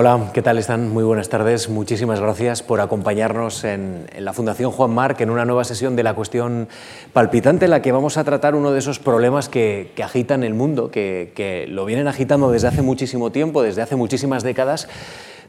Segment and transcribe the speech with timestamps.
[0.00, 0.90] Hola, ¿qué tal están?
[0.90, 1.68] Muy buenas tardes.
[1.68, 6.14] Muchísimas gracias por acompañarnos en, la Fundación Juan Marc en una nueva sesión de la
[6.14, 6.68] cuestión
[7.12, 10.92] palpitante en la que vamos a tratar uno de esos problemas que, agitan el mundo,
[10.92, 14.86] que, que lo vienen agitando desde hace muchísimo tiempo, desde hace muchísimas décadas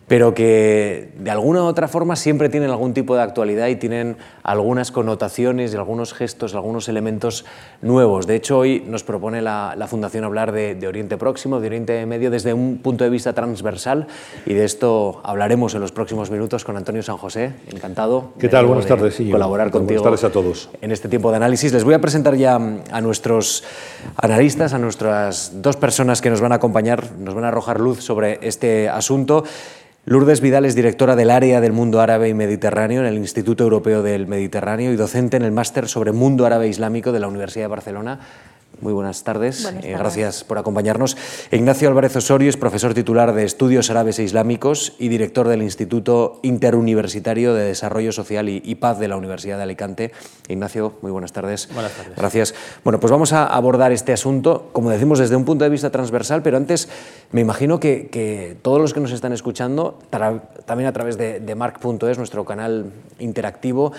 [0.10, 4.18] pero que de alguna u otra forma siempre tienen algún tipo de actualidad y tienen
[4.41, 7.46] algunas connotaciones y algunos gestos, algunos elementos
[7.84, 8.26] nuevos.
[8.26, 12.54] De hecho, hoy nos propone la, Fundación hablar de, Oriente Próximo, de Oriente Medio, desde
[12.54, 14.08] un punto de vista transversal
[14.45, 17.54] y de esto hablaremos en los próximos minutos con Antonio San José.
[17.71, 18.34] Encantado.
[18.40, 18.66] ¿Qué tal?
[18.66, 19.13] Buenas tardes.
[19.13, 20.02] Sí, colaborar contigo.
[20.02, 20.70] Buenas tardes a todos.
[20.82, 21.71] En este tiempo de análisis.
[21.71, 23.63] Les voy a presentar ya a nuestros
[24.18, 28.04] analistas, a nuestras dos personas que nos van a acompañar, nos van a arrojar luz
[28.04, 29.44] sobre este asunto.
[30.09, 34.02] Lourdes Vidal es directora del área del mundo árabe y mediterráneo en el Instituto Europeo
[34.02, 37.68] del Mediterráneo y docente en el máster sobre mundo árabe islámico de la Universidad de
[37.68, 38.20] Barcelona.
[38.82, 39.66] Muy buenas tardes.
[39.84, 41.18] Eh, gracias por acompañarnos.
[41.52, 46.40] Ignacio Álvarez Osorio es profesor titular de Estudios Árabes e Islámicos y director del Instituto
[46.44, 50.12] Interuniversitario de Desarrollo Social y, Paz de la Universidad de Alicante.
[50.48, 51.68] Ignacio, muy buenas tardes.
[51.74, 52.16] Buenas tardes.
[52.16, 52.55] Gracias.
[52.84, 56.41] Bueno, pues vamos a abordar este asunto, como decimos, desde un punto de vista transversal,
[56.41, 56.88] pero antes
[57.32, 59.99] me imagino que, todos los que nos están escuchando,
[60.66, 63.91] también a través de, de marc.es, nuestro canal interactivo,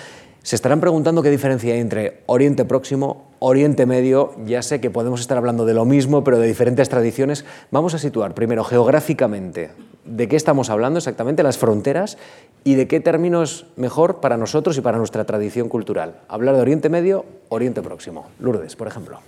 [0.42, 4.34] se estarán preguntando qué diferencia hay entre Oriente Próximo, Oriente Medio.
[4.47, 7.44] Ya sé que podemos estar hablando de lo mismo, pero de diferentes tradiciones.
[7.70, 9.70] Vamos a situar primero geográficamente
[10.05, 12.16] de qué estamos hablando exactamente, las fronteras,
[12.64, 16.20] y de qué términos mejor para nosotros y para nuestra tradición cultural.
[16.28, 18.28] Hablar de Oriente Medio, Oriente Próximo.
[18.38, 19.20] Lourdes, por ejemplo.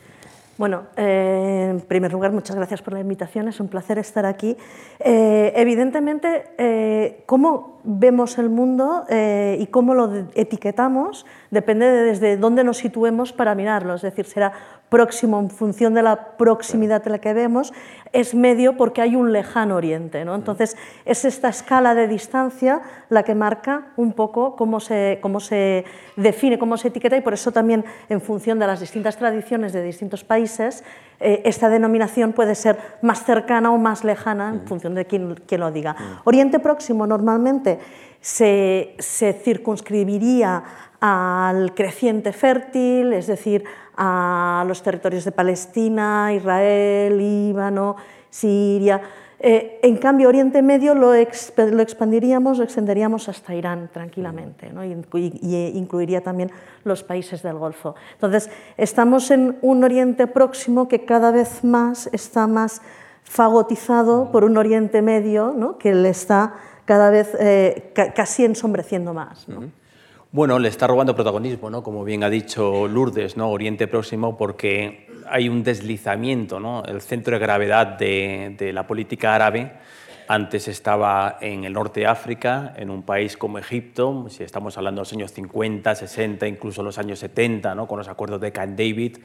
[0.58, 4.56] Bueno, eh, en primer lugar, muchas gracias por la invitación, es un placer estar aquí.
[5.00, 12.64] Eh, evidentemente, eh, cómo vemos el mundo y cómo lo etiquetamos depende de desde dónde
[12.64, 14.52] nos situemos para mirarlo, es decir, será
[14.92, 17.72] próximo en función de la proximidad de la que vemos,
[18.12, 20.22] es medio porque hay un lejano oriente.
[20.26, 20.34] ¿no?
[20.34, 20.76] Entonces,
[21.06, 26.58] es esta escala de distancia la que marca un poco cómo se, cómo se define,
[26.58, 30.24] cómo se etiqueta y por eso también en función de las distintas tradiciones de distintos
[30.24, 30.84] países,
[31.20, 35.72] eh, esta denominación puede ser más cercana o más lejana en función de quién, lo
[35.72, 35.96] diga.
[36.24, 37.78] Oriente Próximo normalmente
[38.20, 40.62] se, se circunscribiría
[41.00, 43.64] al creciente fértil, es decir,
[43.96, 47.96] a los territorios de Palestina, Israel, Líbano,
[48.30, 49.00] Siria.
[49.44, 54.72] Eh, en cambio, Oriente Medio lo, expandiríamos, lo extenderíamos hasta Irán tranquilamente,
[55.14, 56.52] y, incluiría también
[56.84, 57.96] los países del Golfo.
[58.12, 62.82] Entonces, estamos en un Oriente Próximo que cada vez más está más
[63.24, 66.54] fagotizado por un Oriente Medio que le está
[66.84, 69.48] cada vez eh, casi ensombreciendo más.
[70.34, 71.82] Bueno, le está robando protagonismo, ¿no?
[71.82, 73.50] como bien ha dicho Lourdes, ¿no?
[73.50, 76.58] Oriente Próximo, porque hay un deslizamiento.
[76.58, 76.82] ¿no?
[76.84, 79.72] El centro de gravedad de, la política árabe
[80.28, 85.00] antes estaba en el norte de África, en un país como Egipto, si estamos hablando
[85.00, 87.86] de los años 50, 60, incluso los años 70, ¿no?
[87.86, 89.18] con los acuerdos de Camp David,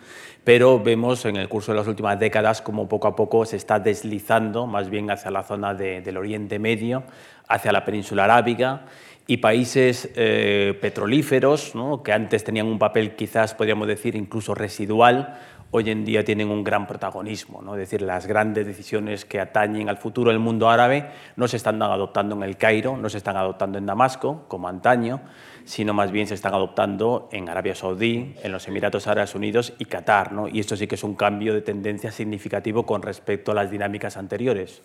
[0.43, 3.79] pero vemos en el curso de las últimas décadas como poco a poco se está
[3.79, 7.03] deslizando más bien hacia la zona del Oriente Medio,
[7.47, 8.81] hacia la península arábiga,
[9.27, 11.73] y países eh, petrolíferos,
[12.03, 15.37] que antes tenían un papel quizás, podríamos decir, incluso residual,
[15.71, 17.61] hoy en día tienen un gran protagonismo.
[17.61, 17.73] ¿no?
[17.75, 21.81] Es decir, las grandes decisiones que atañen al futuro del mundo árabe no se están
[21.81, 25.21] adoptando en el Cairo, no se están adoptando en Damasco, como antaño,
[25.65, 29.85] sino más bien se están adoptando en Arabia Saudí, en los Emiratos Árabes Unidos y
[29.85, 30.31] Qatar.
[30.31, 30.47] ¿no?
[30.47, 34.15] Y esto sí que es un cambio de tendencia significativo con respecto a las dinámicas
[34.15, 34.81] anteriores.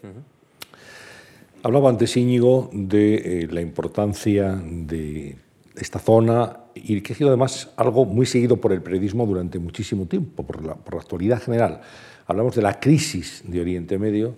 [1.65, 5.37] Hablaba antes Íñigo de eh, la importancia de
[5.77, 10.07] esta zona y que ha sido además algo muy seguido por el periodismo durante muchísimo
[10.07, 11.81] tiempo, por la, por la actualidad general.
[12.27, 14.35] Hablamos de la crisis de Oriente Medio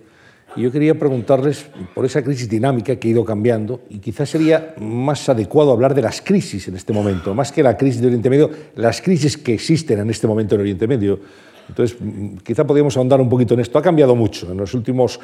[0.55, 1.65] y yo quería preguntarles
[1.95, 6.03] por esa crisis dinámica que ha ido cambiando y quizás sería más adecuado hablar de
[6.03, 9.55] las crisis en este momento, más que la crisis de Oriente Medio, las crisis que
[9.55, 11.19] existen en este momento en Oriente Medio.
[11.67, 11.97] Entonces,
[12.43, 13.79] quizá podríamos ahondar un poquito en esto.
[13.79, 15.19] Ha cambiado mucho en los últimos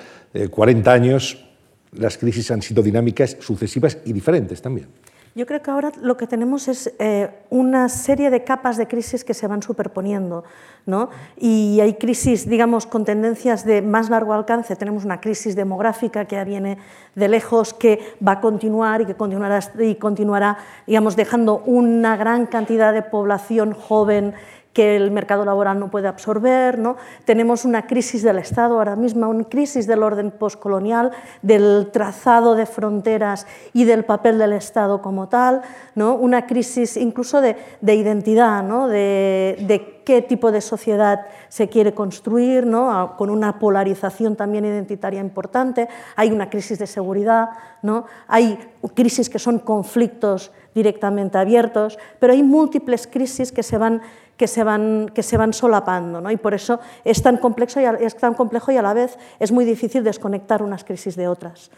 [0.50, 1.51] 40 eh, años
[1.94, 4.88] las crisis han sido dinámicas, sucesivas y diferentes también.
[5.34, 9.24] Yo creo que ahora lo que tenemos es eh, una serie de capas de crisis
[9.24, 10.44] que se van superponiendo.
[10.86, 11.10] ¿no?
[11.38, 14.76] Y hay crisis, digamos, con tendencias de más largo alcance.
[14.76, 16.78] Tenemos una crisis demográfica que ya viene
[17.16, 22.46] de lejos, que va a continuar y que continuará, y continuará digamos, dejando una gran
[22.46, 24.34] cantidad de población joven
[24.74, 26.80] que el mercado laboral no puede absorber.
[26.80, 26.98] ¿no?
[27.26, 32.66] Tenemos una crisis del Estado ahora mismo, una crisis del orden postcolonial, del trazado de
[32.66, 35.62] fronteras y del papel del Estado como tal,
[35.96, 36.16] ¿no?
[36.16, 38.88] una crisis incluso de, identidad, ¿no?
[38.88, 43.16] de, de, qué tipo de sociedad se quiere construir, ¿no?
[43.18, 45.88] con una polarización también identitaria importante.
[46.16, 47.50] Hay una crisis de seguridad,
[47.84, 48.06] ¿no?
[48.28, 48.58] hay
[48.96, 54.02] crisis que son conflictos directamente abiertos, pero hay múltiples crisis que se van
[54.42, 56.20] que se van, que se van solapando.
[56.20, 56.32] ¿no?
[56.32, 59.20] Y por eso es tan, complejo y a, es tan complejo y a la vez
[59.40, 61.70] es muy difícil desconectar unas crisis de otras.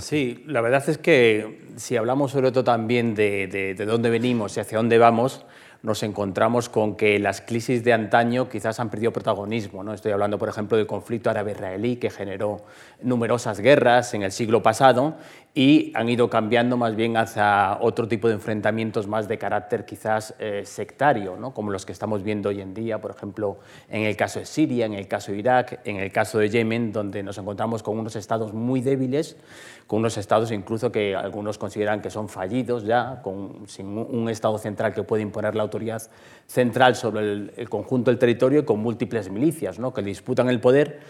[0.00, 4.56] Sí, la verdad es que si hablamos sobre todo también de, de, de dónde venimos
[4.56, 5.46] y hacia dónde vamos,
[5.84, 9.84] nos encontramos con que las crisis de antaño quizás han perdido protagonismo.
[9.84, 9.94] ¿no?
[9.94, 12.64] Estoy hablando, por ejemplo, del conflicto árabe-israelí que generó
[13.00, 15.14] numerosas guerras en el siglo pasado
[15.52, 20.34] y han ido cambiando más bien hacia otro tipo de enfrentamientos más de carácter quizás
[20.38, 21.52] eh, sectario, ¿no?
[21.52, 23.58] como los que estamos viendo hoy en día, por ejemplo,
[23.88, 26.92] en el caso de Siria, en el caso de Irak, en el caso de Yemen,
[26.92, 29.36] donde nos encontramos con unos estados muy débiles,
[29.88, 34.56] con unos estados incluso que algunos consideran que son fallidos ya, con, sin un estado
[34.56, 36.00] central que puede imponer la autoridad
[36.46, 39.92] central sobre el, el conjunto del territorio y con múltiples milicias ¿no?
[39.92, 41.00] que disputan el poder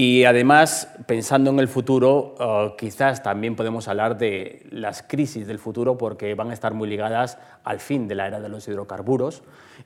[0.00, 5.58] y además, pensando en el futuro, uh, quizás también podemos hablar de las crisis del
[5.58, 9.42] futuro porque van a estar muy ligadas al fin de la era de los hidrocarburos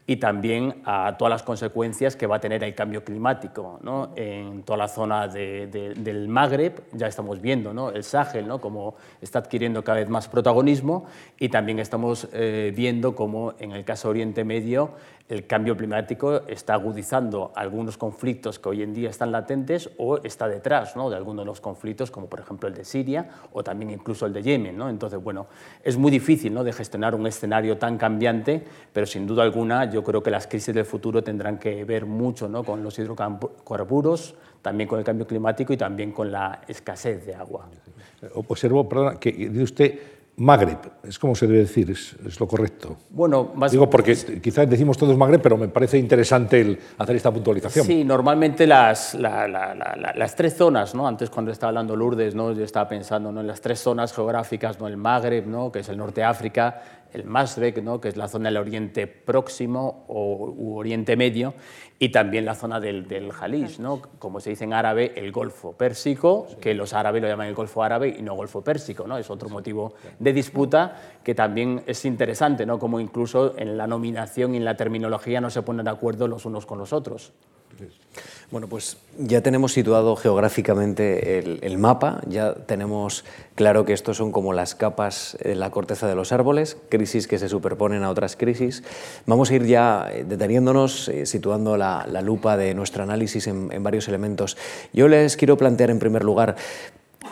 [0.06, 3.78] y también a todas las consecuencias que va a tener el cambio climático.
[3.82, 4.10] ¿no?
[4.14, 7.90] En toda la zona de, de, del Magreb ya estamos viendo ¿no?
[7.90, 8.60] el Sahel ¿no?
[8.60, 11.06] como está adquiriendo cada vez más protagonismo
[11.38, 14.90] y también estamos eh, viendo como en el caso Oriente Medio
[15.28, 20.48] el cambio climático está agudizando algunos conflictos que hoy en día están latentes o está
[20.48, 21.08] detrás ¿no?
[21.08, 24.32] de algunos de los conflictos, como por ejemplo el de Siria o también incluso el
[24.32, 24.76] de Yemen.
[24.76, 24.90] ¿no?
[24.90, 25.46] Entonces, bueno,
[25.84, 26.64] es muy difícil ¿no?
[26.64, 30.74] de gestionar un escenario tan cambiante, pero sin duda alguna yo creo que las crisis
[30.74, 32.64] del futuro tendrán que ver mucho ¿no?
[32.64, 37.68] con los hidrocarburos, también con el cambio climático y también con la escasez de agua.
[38.34, 40.00] Observo, perdón, que dice usted
[40.42, 42.96] Magreb, es como se debe decir, es, es lo correcto.
[43.10, 47.30] Bueno, más Digo porque quizás decimos todos Magreb, pero me parece interesante el hacer esta
[47.30, 47.86] puntualización.
[47.86, 51.06] Sí, normalmente las, la, la, la, las tres zonas, ¿no?
[51.06, 52.50] antes cuando estaba hablando Lourdes, ¿no?
[52.50, 53.40] yo estaba pensando ¿no?
[53.40, 54.88] en las tres zonas geográficas, ¿no?
[54.88, 55.70] el Magreb, ¿no?
[55.70, 58.00] que es el norte de África, el Masrek, ¿no?
[58.00, 61.54] que es la zona del Oriente Próximo o u Oriente Medio,
[62.02, 64.02] y también la zona del, del Jalish, ¿no?
[64.18, 67.80] como se dice en árabe, el Golfo Pérsico, que los árabes lo llaman el Golfo
[67.80, 69.18] Árabe y no Golfo Pérsico, ¿no?
[69.18, 72.80] es otro motivo de disputa que también es interesante, ¿no?
[72.80, 76.44] como incluso en la nominación y en la terminología no se ponen de acuerdo los
[76.44, 77.32] unos con los otros.
[78.52, 83.24] Bueno, pues ya tenemos situado geográficamente el, mapa, ya tenemos
[83.54, 87.38] claro que estos son como las capas en la corteza de los árboles, crisis que
[87.38, 88.82] se superponen a otras crisis.
[89.24, 94.06] Vamos a ir ya eh, deteniéndonos, eh, situando la, lupa de nuestro análisis en, varios
[94.08, 94.58] elementos.
[94.92, 96.56] Yo les quiero plantear en primer lugar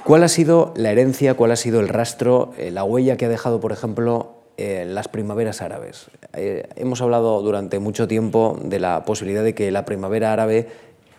[0.04, 3.28] ¿Cuál ha sido la herencia, cuál ha sido el rastro, eh, la huella que ha
[3.28, 6.10] dejado, por ejemplo, eh, las primaveras árabes?
[6.34, 10.68] Eh, hemos hablado durante mucho tiempo de la posibilidad de que la primavera árabe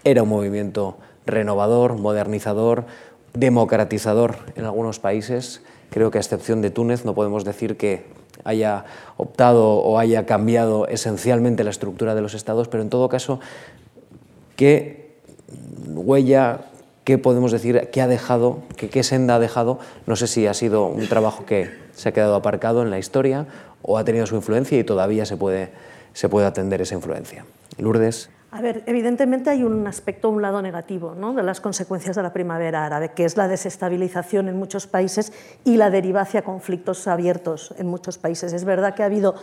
[0.04, 2.86] era un movimiento renovador, modernizador,
[3.34, 5.62] democratizador en algunos países.
[5.90, 8.06] Creo que a excepción de Túnez no podemos decir que
[8.44, 8.86] haya
[9.18, 13.40] optado o haya cambiado esencialmente la estructura de los estados, pero en todo caso,
[14.56, 15.02] ¿qué
[15.88, 16.71] huella,
[17.04, 19.80] qué podemos decir, qué ha dejado, qué, qué senda ha dejado?
[20.08, 23.48] No sé si ha sido un trabajo que se ha quedado aparcado en la historia
[23.82, 25.70] o ha tenido su influencia y todavía se puede,
[26.14, 27.46] se puede atender esa influencia.
[27.78, 28.30] Lourdes.
[28.54, 31.34] A ver, evidentemente hay un aspecto, un lado negativo ¿no?
[31.34, 35.32] de las consecuencias de la primavera árabe, que es la desestabilización en muchos países
[35.64, 38.52] y la deriva hacia conflictos abiertos en muchos países.
[38.52, 39.36] Es verdad que ha habido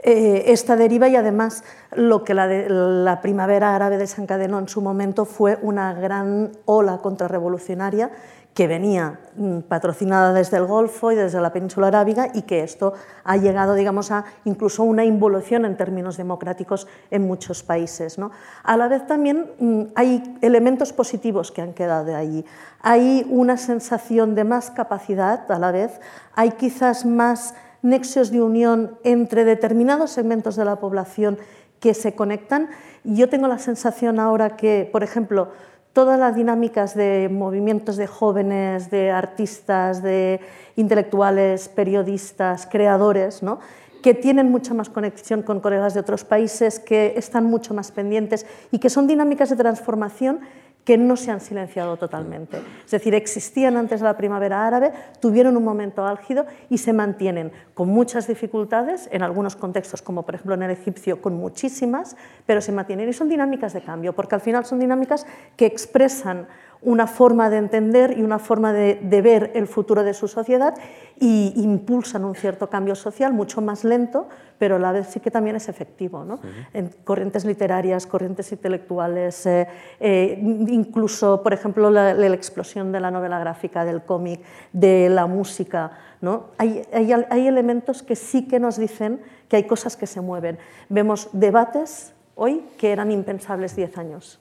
[0.00, 1.62] eh, esta deriva y además
[1.94, 6.98] lo que la, de, la primavera árabe desencadenó en su momento fue una gran ola
[6.98, 8.10] contrarrevolucionaria
[8.56, 12.94] que venía mm, patrocinada desde el Golfo y desde la península arábiga y que esto
[13.22, 18.18] ha llegado, digamos, a incluso una involución en términos democráticos en muchos países.
[18.18, 18.30] ¿no?
[18.64, 22.46] A la vez también mm, hay elementos positivos que han quedado de allí.
[22.80, 26.00] Hay una sensación de más capacidad a la vez,
[26.34, 31.36] hay quizás más nexos de unión entre determinados segmentos de la población
[31.78, 32.70] que se conectan.
[33.04, 35.50] Yo tengo la sensación ahora que, por ejemplo,
[35.96, 40.40] todas las dinámicas de movimientos de jóvenes, de artistas, de
[40.76, 43.60] intelectuales, periodistas, creadores, ¿no?
[44.02, 48.44] que tienen mucha más conexión con colegas de otros países, que están mucho más pendientes
[48.70, 50.40] y que son dinámicas de transformación
[50.86, 52.58] que no se han silenciado totalmente.
[52.84, 57.50] Es decir, existían antes de la primavera árabe, tuvieron un momento álgido y se mantienen
[57.74, 62.16] con muchas dificultades, en algunos contextos, como por ejemplo en el egipcio, con muchísimas,
[62.46, 65.26] pero se mantienen y son dinámicas de cambio, porque al final son dinámicas
[65.56, 66.46] que expresan
[66.82, 70.74] una forma de entender y una forma de, ver el futuro de su sociedad
[71.18, 74.28] y impulsan un cierto cambio social mucho más lento,
[74.58, 76.24] pero a la vez sí que también es efectivo.
[76.24, 76.38] ¿no?
[76.74, 79.66] En corrientes literarias, corrientes intelectuales, eh,
[80.00, 84.40] eh, incluso, por ejemplo, la, explosión de la novela gráfica, del cómic,
[84.72, 85.92] de la música.
[86.20, 86.50] ¿no?
[86.58, 90.58] Hay, hay, hay elementos que sí que nos dicen que hay cosas que se mueven.
[90.88, 94.40] Vemos debates hoy que eran impensables diez años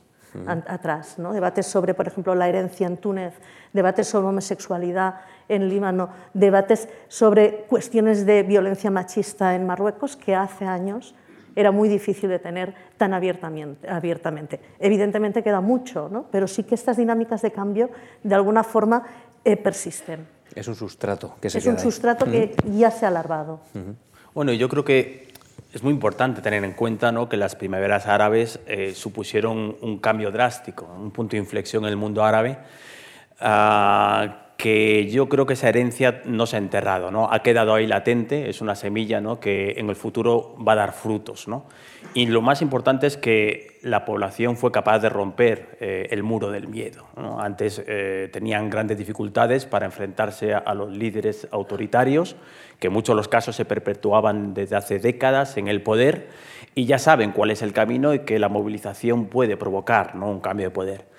[0.67, 1.17] atrás.
[1.17, 1.33] ¿no?
[1.33, 3.33] Debates sobre, por ejemplo, la herencia en Túnez,
[3.73, 5.15] debates sobre homosexualidad
[5.47, 11.15] en Líbano, debates sobre cuestiones de violencia machista en Marruecos que hace años
[11.55, 14.59] era muy difícil de tener tan abiertamente.
[14.79, 16.25] Evidentemente queda mucho, ¿no?
[16.31, 17.89] pero sí que estas dinámicas de cambio
[18.23, 19.03] de alguna forma
[19.43, 20.27] eh, persisten.
[20.53, 23.61] Es un sustrato que se Es un sustrato que ya se ha alargado.
[24.33, 25.27] Bueno, yo creo que
[25.75, 27.27] es muy importante tener en cuenta ¿no?
[27.27, 31.97] que las primaveras árabes eh, supusieron un cambio drástico, un punto de inflexión en el
[31.97, 32.57] mundo árabe,
[33.41, 37.31] uh, que yo creo que esa herencia no se ha enterrado, ¿no?
[37.31, 39.39] ha quedado ahí latente, es una semilla ¿no?
[39.39, 41.47] que en el futuro va a dar frutos.
[41.47, 41.65] ¿no?
[42.13, 46.49] Y lo más importante es que la población fue capaz de romper eh, el muro
[46.49, 47.05] del miedo.
[47.37, 52.37] Antes eh, tenían grandes dificultades para enfrentarse a, los líderes autoritarios,
[52.79, 56.29] que en muchos los casos se perpetuaban desde hace décadas en el poder,
[56.73, 60.29] y ya saben cuál es el camino y que la movilización puede provocar ¿no?
[60.29, 61.14] un cambio de poder.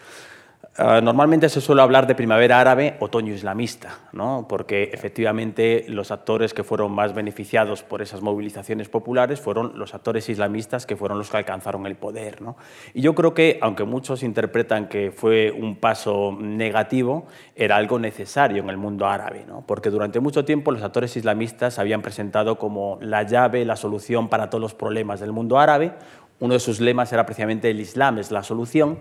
[0.79, 4.45] Ah, normalmente se suele hablar de primavera árabe, otoño islamista, ¿no?
[4.47, 10.29] porque efectivamente los actores que fueron más beneficiados por esas movilizaciones populares fueron los actores
[10.29, 12.43] islamistas que fueron los que alcanzaron el poder.
[12.43, 12.59] ¿no?
[12.93, 18.63] Y yo creo que, aunque muchos interpretan que fue un paso negativo, era algo necesario
[18.63, 19.65] en el mundo árabe, ¿no?
[19.67, 24.51] porque durante mucho tiempo los actores islamistas habían presentado como la llave, la solución para
[24.51, 25.95] todos los problemas del mundo árabe.
[26.39, 28.99] Uno de sus lemas era precisamente el Islam es la solución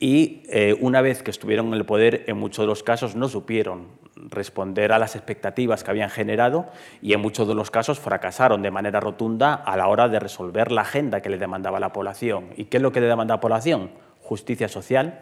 [0.00, 3.28] y eh, una vez que estuvieron en el poder, en muchos de los casos no
[3.28, 3.86] supieron
[4.16, 6.66] responder a las expectativas que habían generado
[7.02, 10.72] y en muchos de los casos fracasaron de manera rotunda a la hora de resolver
[10.72, 12.46] la agenda que le demandaba la población.
[12.56, 13.90] ¿Y qué es lo que le demanda la población?
[14.20, 15.20] Justicia social,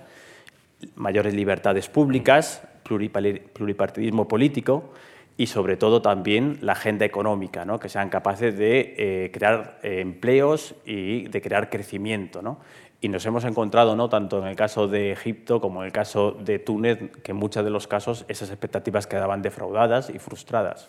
[0.95, 4.93] mayores libertades públicas, pluripartidismo político
[5.37, 7.81] y sobre todo también la agenda económica, ¿no?
[7.81, 12.43] que sean capaces de eh, crear eh, empleos y de crear crecimiento.
[12.43, 12.59] ¿no?
[13.05, 14.09] Y nos hemos encontrado, ¿no?
[14.09, 17.65] tanto en el caso de Egipto como en el caso de Túnez, que en muchos
[17.65, 20.89] de los casos esas expectativas quedaban defraudadas y frustradas.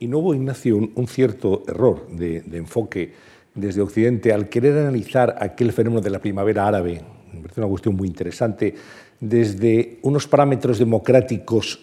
[0.00, 3.14] Y no hubo, Ignacio, un, cierto error de, enfoque
[3.54, 7.02] desde Occidente al querer analizar aquel fenómeno de la primavera árabe,
[7.32, 8.74] me parece una cuestión muy interesante,
[9.20, 11.78] desde unos parámetros democráticos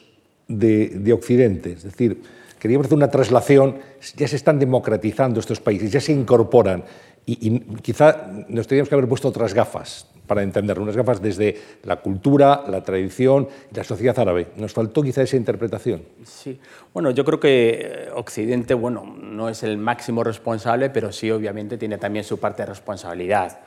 [0.50, 1.71] de, de Occidente.
[1.71, 2.21] Es decir,
[2.59, 3.77] queríamos hacer una traslación,
[4.17, 6.83] ya se están democratizando estos países, ya se incorporan
[7.25, 11.98] y, quizá nos teníamos que haber puesto otras gafas para entenderlo, unas gafas desde la
[11.98, 14.48] cultura, la tradición y la sociedad árabe.
[14.58, 16.03] Nos faltó quizá esa interpretación.
[16.24, 16.60] Sí,
[16.94, 21.77] bueno, yo creo que eh, Occidente, bueno, no es el máximo responsable, pero sí obviamente
[21.77, 23.60] tiene también su parte de responsabilidad.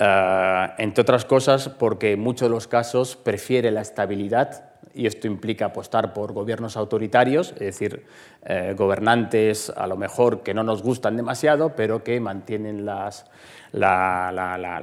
[0.00, 5.26] Uh, entre otras cosas porque en muchos de los casos prefiere la estabilidad y esto
[5.26, 8.04] implica apostar por gobiernos autoritarios, es decir,
[8.44, 13.12] eh, gobernantes a lo mejor que no nos gustan demasiado, pero que mantienen la,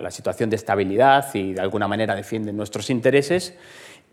[0.10, 3.56] situación de estabilidad y de alguna manera defienden nuestros intereses.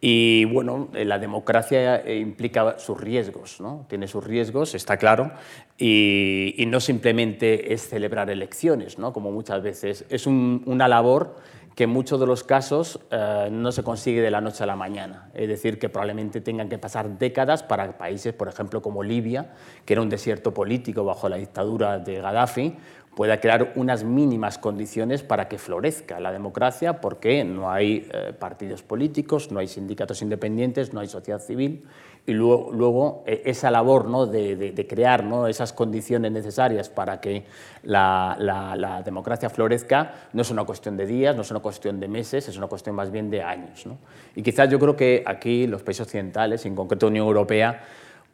[0.00, 3.86] Y bueno, la democracia eh, implica sus riesgos, ¿no?
[3.88, 5.32] tiene sus riesgos, está claro,
[5.78, 9.12] y, no simplemente es celebrar elecciones, ¿no?
[9.12, 11.36] como muchas veces, es un, una labor
[11.74, 14.76] que en muchos de los casos eh, no se consigue de la noche a la
[14.76, 15.30] mañana.
[15.34, 19.52] Es decir, que probablemente tengan que pasar décadas para países, por ejemplo, como Libia,
[19.84, 22.76] que era un desierto político bajo la dictadura de Gaddafi,
[23.14, 28.82] pueda crear unas mínimas condiciones para que florezca la democracia, porque no hay eh, partidos
[28.82, 31.84] políticos, no hay sindicatos independientes, no hay sociedad civil,
[32.26, 34.26] y luego, luego eh, esa labor ¿no?
[34.26, 35.46] de, crear ¿no?
[35.46, 37.44] esas condiciones necesarias para que
[37.82, 42.08] la, la, democracia florezca no es una cuestión de días, no es una cuestión de
[42.08, 43.86] meses, es una cuestión más bien de años.
[43.86, 43.98] ¿no?
[44.34, 47.82] Y quizás yo creo que aquí los países occidentales, en concreto la Unión Europea,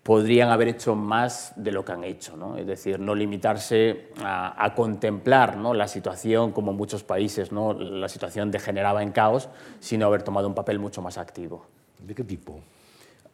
[0.02, 2.56] podrían haber hecho más de lo que han hecho, ¿no?
[2.56, 5.74] es decir, no limitarse a, contemplar ¿no?
[5.74, 7.74] la situación como en muchos países, ¿no?
[7.74, 11.66] la situación degeneraba en caos, sino haber tomado un papel mucho más activo.
[11.98, 12.60] ¿De qué tipo?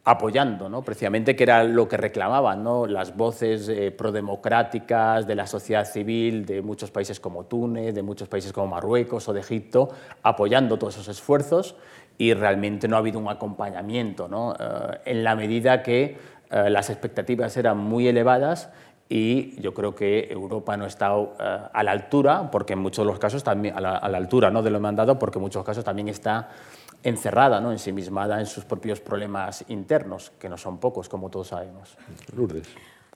[0.09, 0.83] apoyando, ¿no?
[0.83, 2.85] precisamente que era lo que reclamaban ¿no?
[2.85, 8.29] las voces eh, prodemocráticas de la sociedad civil de muchos países como Túnez, de muchos
[8.29, 9.89] países como Marruecos o de Egipto,
[10.23, 11.75] apoyando todos esos esfuerzos
[12.17, 14.53] y realmente no ha habido un acompañamiento, ¿no?
[14.53, 16.17] Eh, en la medida que
[16.49, 18.69] eh, las expectativas eran muy elevadas
[19.09, 23.05] y yo creo que Europa no ha estado eh, a la altura, porque en muchos
[23.05, 24.61] de los casos también, a la, altura ¿no?
[24.61, 26.49] de lo mandado, porque en muchos casos también está
[27.03, 27.71] encerrada, ¿no?
[27.71, 31.97] ensimismada en sus propios problemas internos, que no son pocos, como todos sabemos.
[32.35, 32.67] Lourdes.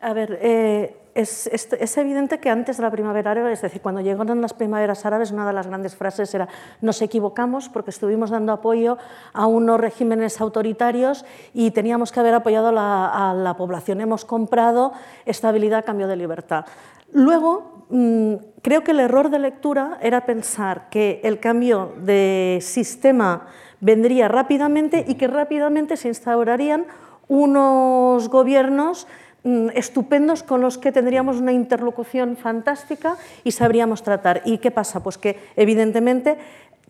[0.02, 4.42] A ver, eh, es, evidente que antes de la primavera árabe, es decir, cuando llegaron
[4.42, 6.48] las primaveras árabes, una de las grandes frases era
[6.82, 8.98] nos equivocamos porque estuvimos dando apoyo
[9.34, 14.02] a unos regímenes autoritarios y teníamos que haber apoyado a la, población.
[14.02, 14.94] Hemos comprado
[15.26, 16.66] estabilidad a cambio de libertad.
[17.12, 23.48] Luego, mm, creo que el error de lectura era pensar que el cambio de sistema
[23.82, 26.86] vendría rápidamente y que rápidamente se instaurarían
[27.28, 29.08] unos gobiernos
[29.74, 34.42] estupendos con los que tendríamos una interlocución fantástica y sabríamos tratar.
[34.46, 35.02] ¿Y qué pasa?
[35.02, 36.38] Pues que evidentemente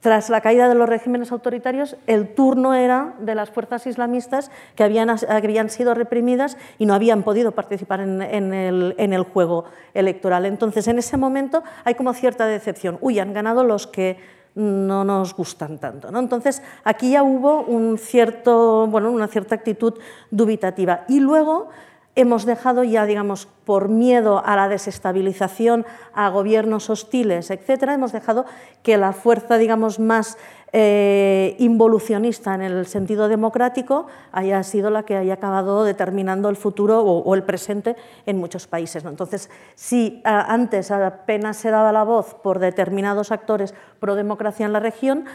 [0.01, 4.84] tras la caída de los regímenes autoritarios, el turno era de las fuerzas islamistas que
[4.84, 10.48] habían, habían sido reprimidas y no habían podido participar en, el, en, el, juego electoral.
[10.48, 12.98] Entonces, en ese momento hay como cierta decepción.
[13.00, 14.17] Uy, han ganado los que
[14.55, 16.12] no nos gustan tanto.
[16.12, 16.17] ¿no?
[16.17, 19.93] Entonces, aquí ya hubo un cierto, bueno, una cierta actitud
[20.31, 21.05] dubitativa.
[21.08, 21.70] Y luego
[22.15, 28.46] hemos dejado ya, digamos, por miedo a la desestabilización, a gobiernos hostiles, etcétera, hemos dejado
[28.84, 30.38] que la fuerza, digamos, más
[30.74, 37.01] eh, involucionista en el sentido democrático haya sido la que haya acabado determinando el futuro
[37.01, 39.03] o, el presente en muchos países.
[39.03, 44.80] Entonces, si antes apenas se daba la voz por determinados actores pro democracia en la
[44.80, 45.25] región,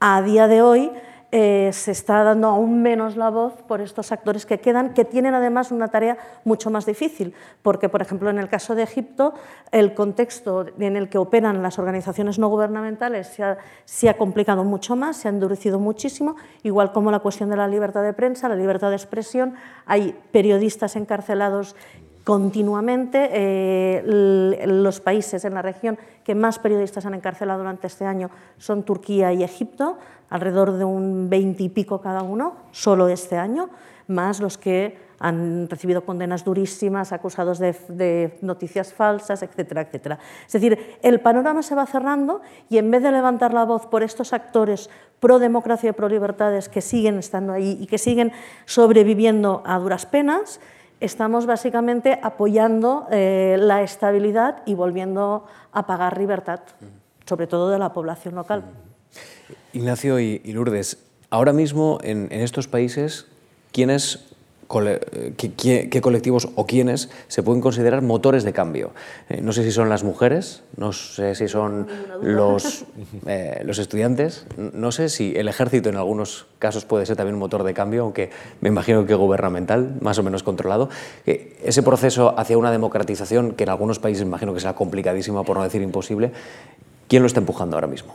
[0.00, 0.92] a día de hoy
[1.32, 5.34] eh, se está dando aún menos la voz por estos actores que quedan, que tienen
[5.34, 9.34] además una tarea mucho más difícil, porque, por ejemplo, en el caso de Egipto,
[9.72, 14.62] el contexto en el que operan las organizaciones no gubernamentales se ha, se ha complicado
[14.62, 18.48] mucho más, se ha endurecido muchísimo, igual como la cuestión de la libertad de prensa,
[18.48, 19.54] la libertad de expresión.
[19.84, 21.74] Hay periodistas encarcelados
[22.26, 23.30] continuamente.
[23.32, 24.02] Eh,
[24.66, 29.32] los países en la región que más periodistas han encarcelado durante este año son Turquía
[29.32, 29.96] y Egipto,
[30.28, 33.70] alrededor de un 20 y pico cada uno, solo este año,
[34.08, 40.18] más los que han recibido condenas durísimas, acusados de, noticias falsas, etcétera, etcétera.
[40.46, 44.02] Es decir, el panorama se va cerrando y en vez de levantar la voz por
[44.02, 44.90] estos actores
[45.20, 48.32] pro democracia y pro libertades que siguen estando ahí y que siguen
[48.64, 50.60] sobreviviendo a duras penas,
[51.00, 56.60] estamos básicamente apoyando eh, la estabilidad y volviendo a pagar libertad,
[57.26, 58.64] sobre todo de la población local.
[59.72, 60.98] Ignacio y, Lourdes,
[61.30, 63.26] ahora mismo en, en estos países,
[63.72, 64.35] ¿quiénes
[64.68, 68.92] qué, colectivos o quiénes se pueden considerar motores de cambio.
[69.28, 71.86] Eh, no sé si son las mujeres, no sé si son
[72.22, 72.84] los,
[73.26, 77.40] eh, los estudiantes, no sé si el ejército en algunos casos puede ser también un
[77.40, 80.88] motor de cambio, aunque me imagino que gubernamental, más o menos controlado.
[81.26, 85.56] Eh, ese proceso hacia una democratización, que en algunos países imagino que será complicadísima, por
[85.56, 86.32] no decir imposible,
[87.08, 88.14] ¿quién lo está empujando ahora mismo?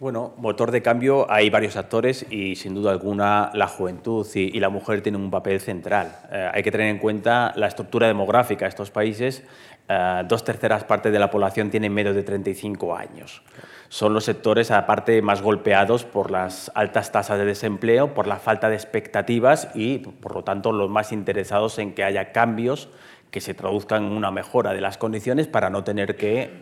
[0.00, 4.68] Bueno, motor de cambio hay varios actores y sin duda alguna la juventud y, la
[4.68, 6.20] mujer tienen un papel central.
[6.30, 9.42] Eh, hay que tener en cuenta la estructura demográfica de estos países.
[9.88, 13.42] Eh, dos terceras partes de la población tienen menos de 35 años.
[13.88, 18.68] Son los sectores, aparte, más golpeados por las altas tasas de desempleo, por la falta
[18.68, 22.88] de expectativas y, por lo tanto, los más interesados en que haya cambios
[23.30, 26.60] que se traduzcan en una mejora de las condiciones para no tener que,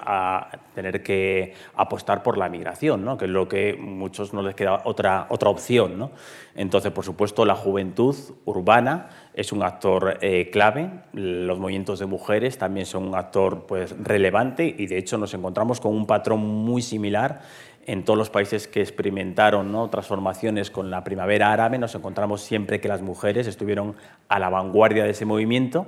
[0.74, 3.16] tener que apostar por la migración, ¿no?
[3.16, 5.98] que es lo que muchos no les queda otra, otra opción.
[5.98, 6.10] ¿no?
[6.54, 12.58] Entonces, por supuesto, la juventud urbana es un actor eh, clave, los movimientos de mujeres
[12.58, 16.82] también son un actor pues, relevante y de hecho nos encontramos con un patrón muy
[16.82, 17.42] similar
[17.86, 19.88] en todos los países que experimentaron ¿no?
[19.88, 23.94] transformaciones con la primavera árabe, nos encontramos siempre que las mujeres estuvieron
[24.28, 25.86] a la vanguardia de ese movimiento.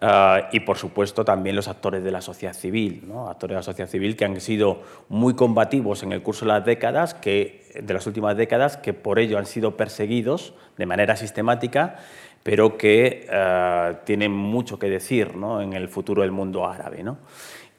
[0.00, 3.88] Ah, y por supuesto también los actores de la sociedad civil, actores de la sociedad
[3.88, 8.06] civil que han sido muy combativos en el curso de las décadas, que, de las
[8.06, 11.96] últimas décadas, que por ello han sido perseguidos de manera sistemática,
[12.42, 15.30] pero que ah, tienen mucho que decir
[15.60, 17.04] en el futuro del mundo árabe.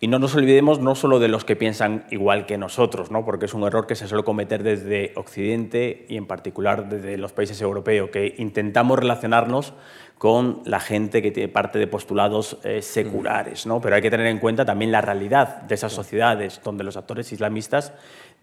[0.02, 3.24] Y no nos olvidemos no solo de los que piensan igual que nosotros, ¿no?
[3.24, 7.32] porque es un error que se suele cometer desde Occidente y en particular desde los
[7.32, 9.74] países europeos, que intentamos relacionarnos
[10.18, 13.80] con la gente que tiene parte de postulados eh, seculares, ¿no?
[13.80, 17.32] pero hay que tener en cuenta también la realidad de esas sociedades donde los actores
[17.32, 17.94] islamistas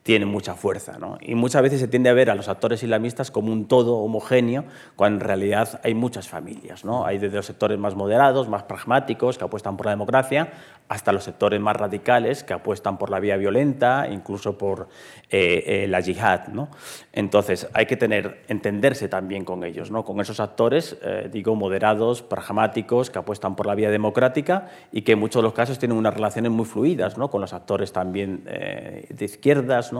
[0.02, 0.98] tiene mucha fuerza.
[0.98, 1.18] ¿no?
[1.20, 4.64] Y muchas veces se tiende a ver a los actores islamistas como un todo homogéneo,
[4.96, 6.84] cuando en realidad hay muchas familias.
[6.84, 7.06] ¿no?
[7.06, 10.52] Hay desde los sectores más moderados, más pragmáticos, que apuestan por la democracia,
[10.88, 14.88] hasta los sectores más radicales, que apuestan por la vía violenta, incluso por
[15.30, 16.48] eh, eh, la yihad.
[16.48, 16.68] ¿no?
[17.12, 20.04] Entonces, hay que tener, entenderse también con ellos, ¿no?
[20.04, 25.12] con esos actores, eh, digo, moderados, pragmáticos, que apuestan por la vía democrática y que
[25.12, 27.30] en muchos de los casos tienen unas relaciones muy fluidas ¿no?
[27.30, 29.91] con los actores también de izquierdas,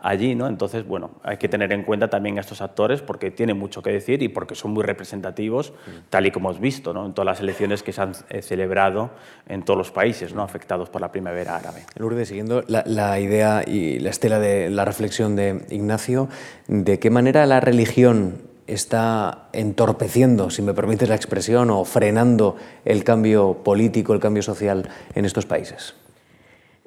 [0.00, 0.34] allí.
[0.34, 0.46] ¿no?
[0.46, 3.90] Entonces, bueno, hay que tener en cuenta también a estos actores porque tienen mucho que
[3.90, 5.72] decir y porque son muy representativos,
[6.10, 7.06] tal y como hemos visto ¿no?
[7.06, 9.10] en todas las elecciones que se han eh, celebrado
[9.48, 10.42] en todos los países ¿no?
[10.42, 11.84] afectados por la primavera árabe.
[11.96, 16.28] Lourdes, siguiendo la, la idea y la estela de la reflexión de Ignacio,
[16.68, 23.04] ¿de qué manera la religión está entorpeciendo, si me permites la expresión, o frenando el
[23.04, 25.94] cambio político, el cambio social en estos países?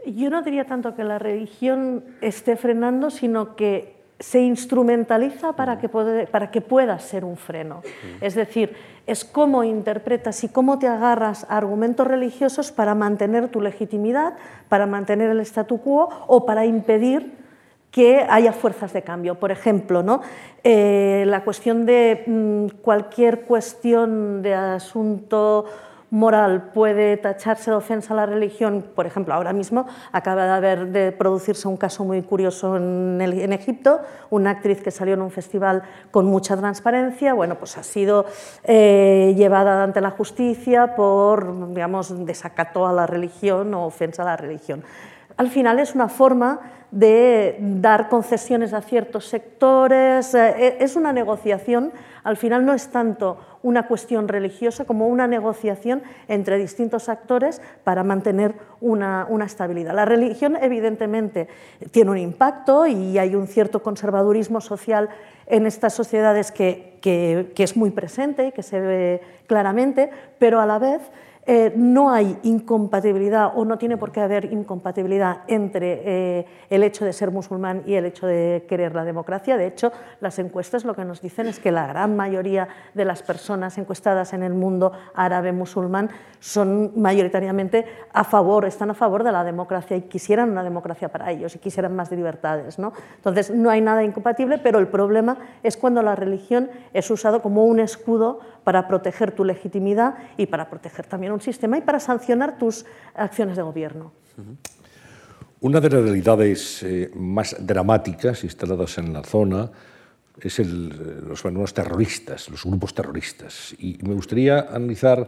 [0.06, 5.88] Yo no diría tanto que la religión esté frenando, sino que se instrumentaliza para que,
[5.90, 7.82] para que pueda ser un freno.
[8.20, 8.76] Es decir,
[9.08, 14.34] es cómo interpretas y cómo te agarras a argumentos religiosos para mantener tu legitimidad,
[14.68, 17.40] para mantener el statu quo o para impedir
[17.92, 19.36] que haya fuerzas de cambio.
[19.36, 20.22] Por ejemplo, ¿no?
[20.64, 25.66] Eh, la cuestión de mm, cualquier cuestión de asunto
[26.12, 30.88] moral puede tacharse de ofensa a la religión, por ejemplo, ahora mismo acaba de haber
[30.88, 33.20] de producirse un caso muy curioso en,
[33.54, 38.26] Egipto, una actriz que salió en un festival con mucha transparencia, bueno, pues ha sido
[38.64, 44.38] eh, llevada ante la justicia por, digamos, desacato a la religión o ofensa a la
[44.38, 44.84] religión.
[45.40, 46.60] Al final es una forma
[46.92, 51.94] de dar concesiones a ciertos sectores, eh, es una negociación,
[52.26, 58.04] al final no es tanto una cuestión religiosa como una negociación entre distintos actores para
[58.04, 59.96] mantener una, estabilidad.
[59.96, 61.48] La religión evidentemente
[61.92, 65.08] tiene un impacto y hay un cierto conservadurismo social
[65.46, 70.66] en estas sociedades que, que es muy presente y que se ve claramente, pero a
[70.66, 71.02] la vez
[71.52, 77.06] eh, no hay incompatibilidad o no tiene por qué haber incompatibilidad entre eh, el hecho
[77.06, 79.58] de ser musulmán y el hecho de querer la democracia.
[79.58, 83.24] De hecho, las encuestas lo que nos dicen es que la gran mayoría de las
[83.24, 87.84] personas encuestadas en el mundo árabe musulmán son mayoritariamente
[88.14, 91.58] a favor, están a favor de la democracia y quisieran una democracia para ellos y
[91.58, 92.78] quisieran más libertades.
[92.78, 92.94] ¿no?
[93.16, 97.66] Entonces, no hay nada incompatible, pero el problema es cuando la religión es usado como
[97.66, 102.58] un escudo para proteger tu legitimidad y para proteger también un sistema y para sancionar
[102.58, 104.12] tus acciones de gobierno.
[105.62, 109.70] Una de las realidades eh, más dramáticas instaladas en la zona
[110.40, 113.76] es el, eh, los fenómenos terroristas, los grupos terroristas.
[113.78, 115.28] Y me gustaría analizar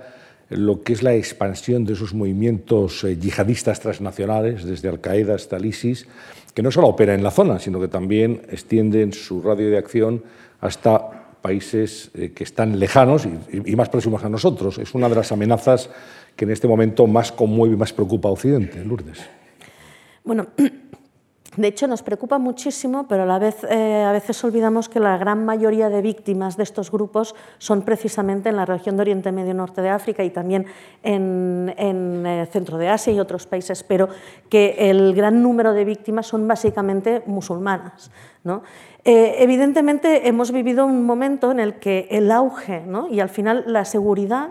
[0.52, 6.08] lo que es la expansión de esos movimientos eh, yihadistas transnacionales, desde Al-Qaeda hasta ISIS,
[6.54, 10.24] que no solo opera en la zona, sino que también extienden su radio de acción
[10.60, 14.78] hasta países eh, que están lejanos y, más próximos a nosotros.
[14.78, 15.90] Es una de las amenazas
[16.36, 19.20] que en este momento más conmueve y más preocupa a Occidente, Lourdes.
[20.24, 20.48] Bueno,
[21.58, 25.18] de hecho nos preocupa muchísimo, pero a la vez eh, a veces olvidamos que la
[25.18, 29.54] gran mayoría de víctimas de estos grupos son precisamente en la región de Oriente Medio
[29.54, 30.68] Norte de África y también
[31.04, 34.10] en, en eh, Centro de Asia y otros países, pero
[34.48, 38.12] que el gran número de víctimas son básicamente musulmanas.
[38.44, 38.64] ¿no?
[39.04, 43.84] Eh, evidentemente hemos vivido un momento en el que el auge y al final la
[43.84, 44.50] seguridad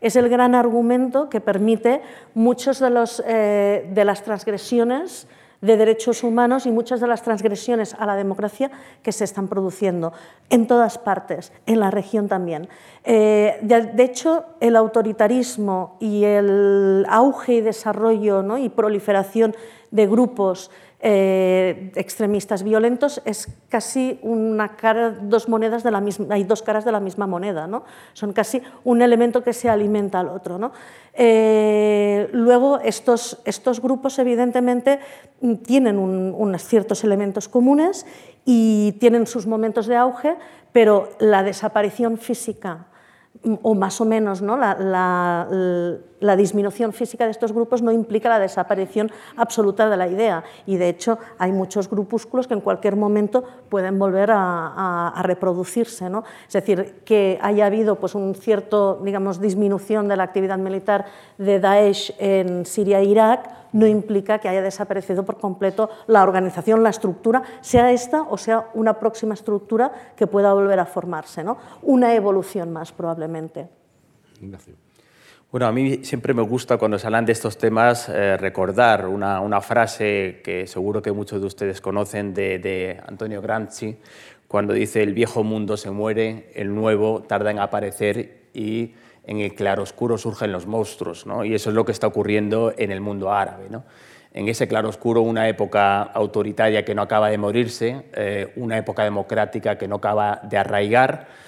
[0.00, 2.00] es el gran argumento que permite
[2.34, 5.26] muchas de, eh, de las transgresiones
[5.60, 8.70] de derechos humanos y muchas de las transgresiones a la democracia
[9.02, 10.12] que se están produciendo
[10.50, 12.68] en todas partes, en la región también.
[13.04, 19.54] Eh, de, hecho, el autoritarismo y el auge y desarrollo y proliferación
[19.90, 26.42] de grupos eh, extremistas violentos es casi una cara, dos monedas de la misma, hay
[26.42, 27.84] dos caras de la misma moneda, ¿no?
[28.14, 30.72] Son casi un elemento que se alimenta al otro, ¿no?
[31.14, 34.98] Eh, luego, estos, estos grupos, evidentemente,
[35.64, 38.04] tienen unos ciertos elementos comunes
[38.44, 40.36] y tienen sus momentos de auge,
[40.72, 42.86] pero la desaparición física
[43.62, 44.56] o más o menos ¿no?
[44.56, 45.48] la, la,
[46.36, 50.88] disminución física de estos grupos no implica la desaparición absoluta de la idea y de
[50.88, 56.08] hecho hay muchos grupúsculos que en cualquier momento pueden volver a, reproducirse.
[56.08, 56.24] ¿no?
[56.46, 61.60] Es decir, que haya habido pues, un cierto digamos, disminución de la actividad militar de
[61.60, 66.90] Daesh en Siria e Irak no implica que haya desaparecido por completo la organización, la
[66.90, 71.44] estructura, sea esta o sea una próxima estructura que pueda volver a formarse.
[71.44, 71.58] ¿no?
[71.82, 73.68] Una evolución más probablemente.
[75.50, 79.40] Bueno, a mí siempre me gusta cuando se hablan de estos temas eh, recordar una,
[79.40, 83.96] una, frase que seguro que muchos de ustedes conocen de, de, Antonio Gramsci,
[84.46, 88.92] cuando dice el viejo mundo se muere, el nuevo tarda en aparecer y
[89.24, 91.46] en el claroscuro surgen los monstruos, ¿no?
[91.46, 93.68] y eso es lo que está ocurriendo en el mundo árabe.
[93.70, 93.84] ¿no?
[94.34, 99.78] En ese claroscuro una época autoritaria que no acaba de morirse, eh, una época democrática
[99.78, 101.47] que no acaba de arraigar,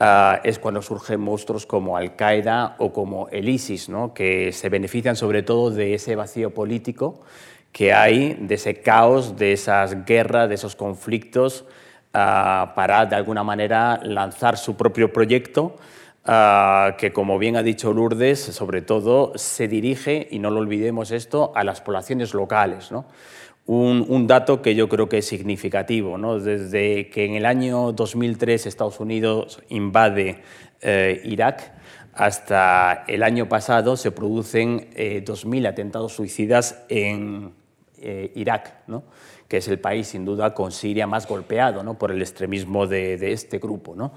[0.00, 4.14] Uh, es cuando surgen monstruos como Al-Qaeda o como el ISIS, ¿no?
[4.14, 7.20] que se benefician sobre todo de ese vacío político
[7.70, 11.66] que hay, de ese caos, de esas guerras, de esos conflictos,
[12.14, 15.76] uh, para de alguna manera lanzar su propio proyecto,
[16.26, 21.10] uh, que como bien ha dicho Lourdes, sobre todo se dirige, y no lo olvidemos
[21.10, 22.90] esto, a las poblaciones locales.
[22.90, 23.04] ¿no?
[23.72, 26.18] Un, dato que yo creo que es significativo.
[26.18, 26.40] ¿no?
[26.40, 30.42] Desde que en el año 2003 Estados Unidos invade
[30.80, 31.72] eh, Irak,
[32.12, 37.52] hasta el año pasado se producen 2.000 eh, atentados suicidas en
[37.98, 39.04] eh, Irak, ¿no?
[39.50, 41.98] Que es el país sin duda con Siria más golpeado ¿no?
[41.98, 43.96] por el extremismo de, este grupo.
[43.96, 44.12] ¿no?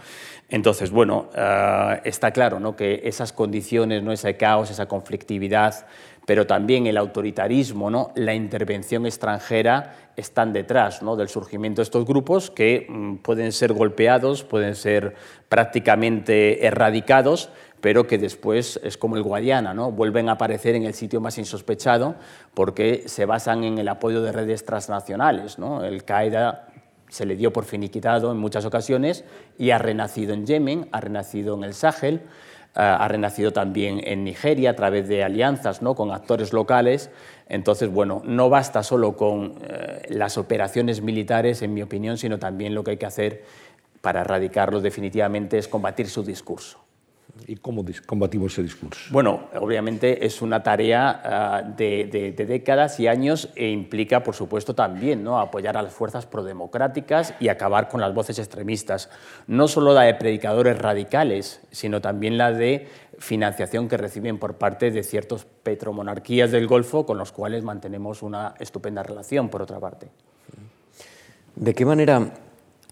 [0.47, 1.29] Entonces, bueno,
[2.03, 2.75] está claro ¿no?
[2.75, 4.11] que esas condiciones, ¿no?
[4.11, 5.87] ese caos, esa conflictividad,
[6.27, 8.11] pero también el autoritarismo, ¿no?
[8.13, 11.15] la intervención extranjera están detrás ¿no?
[11.15, 15.15] del surgimiento de estos grupos que mm, pueden ser golpeados, pueden ser
[15.49, 17.49] prácticamente erradicados,
[17.83, 19.91] pero que después es como el Guadiana, ¿no?
[19.91, 22.15] vuelven a aparecer en el sitio más insospechado
[22.53, 25.59] porque se basan en el apoyo de redes transnacionales.
[25.59, 25.83] ¿no?
[25.83, 26.69] El Qaeda
[27.09, 29.25] se le dio por finiquitado en muchas ocasiones
[29.57, 32.21] y ha renacido en Yemen, ha renacido en el Sáhel, eh,
[32.75, 35.93] ha renacido también en Nigeria a través de alianzas ¿no?
[35.93, 37.09] con actores locales.
[37.49, 42.75] Entonces, bueno, no basta solo con eh, las operaciones militares, en mi opinión, sino también
[42.75, 43.43] lo que hay que hacer
[43.99, 46.82] para erradicarlos definitivamente es combatir su discurso.
[47.47, 49.11] ¿Y cómo combatimos ese discurso?
[49.11, 55.23] Bueno, obviamente es una tarea ah, de, décadas y años e implica, por supuesto, también
[55.23, 55.39] ¿no?
[55.39, 59.09] apoyar a las fuerzas prodemocráticas y acabar con las voces extremistas.
[59.47, 64.91] No solo la de predicadores radicales, sino también la de financiación que reciben por parte
[64.91, 70.09] de ciertos petromonarquías del Golfo con los cuales mantenemos una estupenda relación, por otra parte.
[71.55, 72.31] ¿De qué manera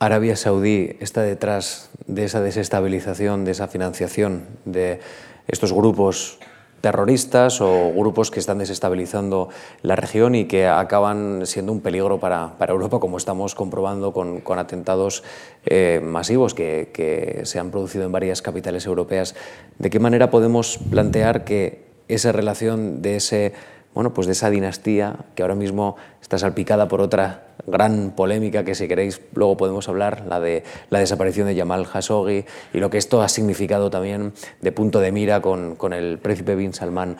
[0.01, 4.99] Arabia Saudí está detrás de esa desestabilización, de esa financiación de
[5.47, 6.39] estos grupos
[6.81, 9.49] terroristas o grupos que están desestabilizando
[9.83, 15.23] la región y que acaban siendo un peligro para, Europa, como estamos comprobando con, atentados
[15.67, 19.35] eh, masivos que se han producido en varias capitales europeas.
[19.77, 23.53] ¿De qué manera podemos plantear que esa relación de ese
[23.93, 28.73] bueno, pues de esa dinastía que ahora mismo está salpicada por otra gran polémica que
[28.73, 32.97] si queréis luego podemos hablar, la de la desaparición de Jamal Khashoggi y lo que
[32.97, 37.17] esto ha significado también de punto de mira con, con el príncipe bin Salman.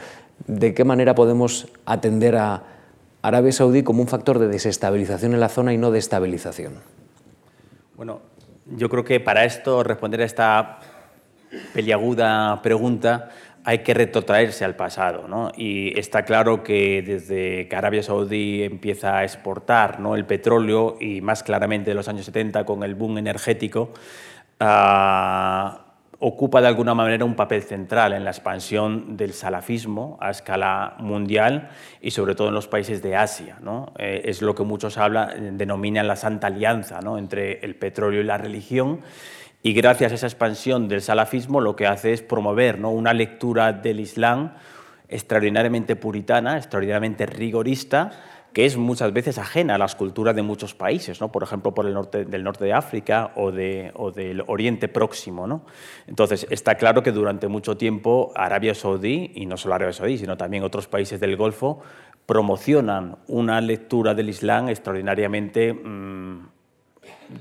[0.47, 2.63] ¿De qué manera podemos atender a
[3.21, 6.75] Arabia Saudí como un factor de desestabilización en la zona y no de estabilización?
[7.95, 8.21] Bueno,
[8.77, 10.79] yo creo que para esto responder a esta
[11.73, 13.29] peliaguda pregunta
[13.63, 15.27] hay que retrotraerse al pasado.
[15.27, 15.51] ¿no?
[15.55, 20.15] Y está claro que desde que Arabia Saudí empieza a exportar ¿no?
[20.15, 23.91] el petróleo y más claramente en los años 70 con el boom energético,
[24.59, 25.85] ah,
[26.23, 31.69] ocupa de alguna manera un papel central en la expansión del salafismo a escala mundial
[31.99, 33.57] y sobre todo en los países de Asia.
[33.61, 33.91] ¿no?
[33.97, 37.17] Eh, es lo que muchos hablan, denominan la Santa Alianza ¿no?
[37.17, 39.01] entre el petróleo y la religión
[39.63, 42.91] y gracias a esa expansión del salafismo lo que hace es promover ¿no?
[42.91, 44.53] una lectura del Islam
[45.07, 48.11] extraordinariamente puritana, extraordinariamente rigorista,
[48.53, 51.31] que es muchas veces ajena a las culturas de muchos países, ¿no?
[51.31, 55.47] por ejemplo, por el norte, del norte de África o, de, o del Oriente Próximo.
[55.47, 55.65] ¿no?
[56.07, 60.37] Entonces, está claro que durante mucho tiempo Arabia Saudí, y no solo Arabia Saudí, sino
[60.37, 61.81] también otros países del Golfo,
[62.25, 65.73] promocionan una lectura del Islam extraordinariamente...
[65.73, 66.60] Mm,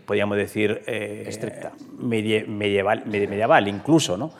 [0.07, 4.17] podríamos decir, eh, estricta, medieval, medieval incluso.
[4.17, 4.33] ¿no?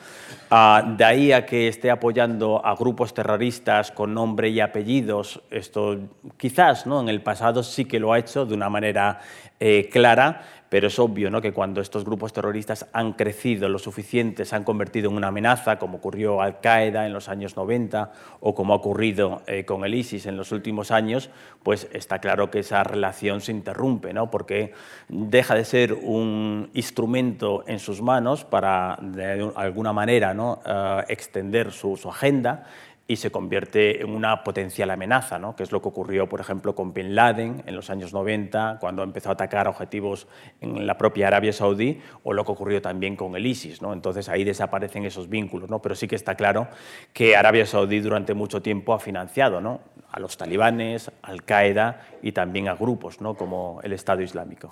[0.49, 5.97] Ah, de ahí a que esté apoyando a grupos terroristas con nombre y apellidos, esto
[6.37, 6.99] quizás ¿no?
[6.99, 9.19] en el pasado sí que lo ha hecho de una manera
[9.59, 11.41] eh, clara, pero es obvio ¿no?
[11.41, 15.77] que cuando estos grupos terroristas han crecido lo suficiente, se han convertido en una amenaza,
[15.77, 20.27] como ocurrió Al-Qaeda en los años 90 o como ha ocurrido eh, con el ISIS
[20.27, 21.29] en los últimos años,
[21.61, 24.31] pues está claro que esa relación se interrumpe, ¿no?
[24.31, 24.71] porque
[25.09, 30.61] deja de ser un instrumento en sus manos para, de alguna manera, ¿no?
[30.65, 32.63] Eh, extender su, su agenda
[33.11, 35.53] y se convierte en una potencial amenaza, ¿no?
[35.53, 39.03] que es lo que ocurrió, por ejemplo, con Bin Laden en los años 90, cuando
[39.03, 40.29] empezó a atacar objetivos
[40.61, 43.81] en la propia Arabia Saudí, o lo que ocurrió también con el ISIS.
[43.81, 43.91] ¿no?
[43.91, 45.81] Entonces ahí desaparecen esos vínculos, ¿no?
[45.81, 46.69] pero sí que está claro
[47.11, 49.81] que Arabia Saudí durante mucho tiempo ha financiado ¿no?
[50.09, 53.33] a los talibanes, Al Qaeda y también a grupos ¿no?
[53.33, 54.71] como el Estado Islámico.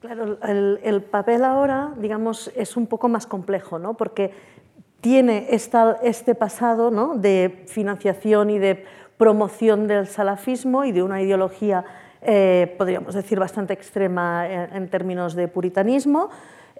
[0.00, 3.94] Claro, el, el, papel ahora, digamos, es un poco más complejo, ¿no?
[3.94, 4.32] porque
[5.04, 8.86] tiene este pasado de financiación y de
[9.18, 11.84] promoción del salafismo y de una ideología,
[12.22, 16.30] eh, podríamos decir, bastante extrema en, términos de puritanismo,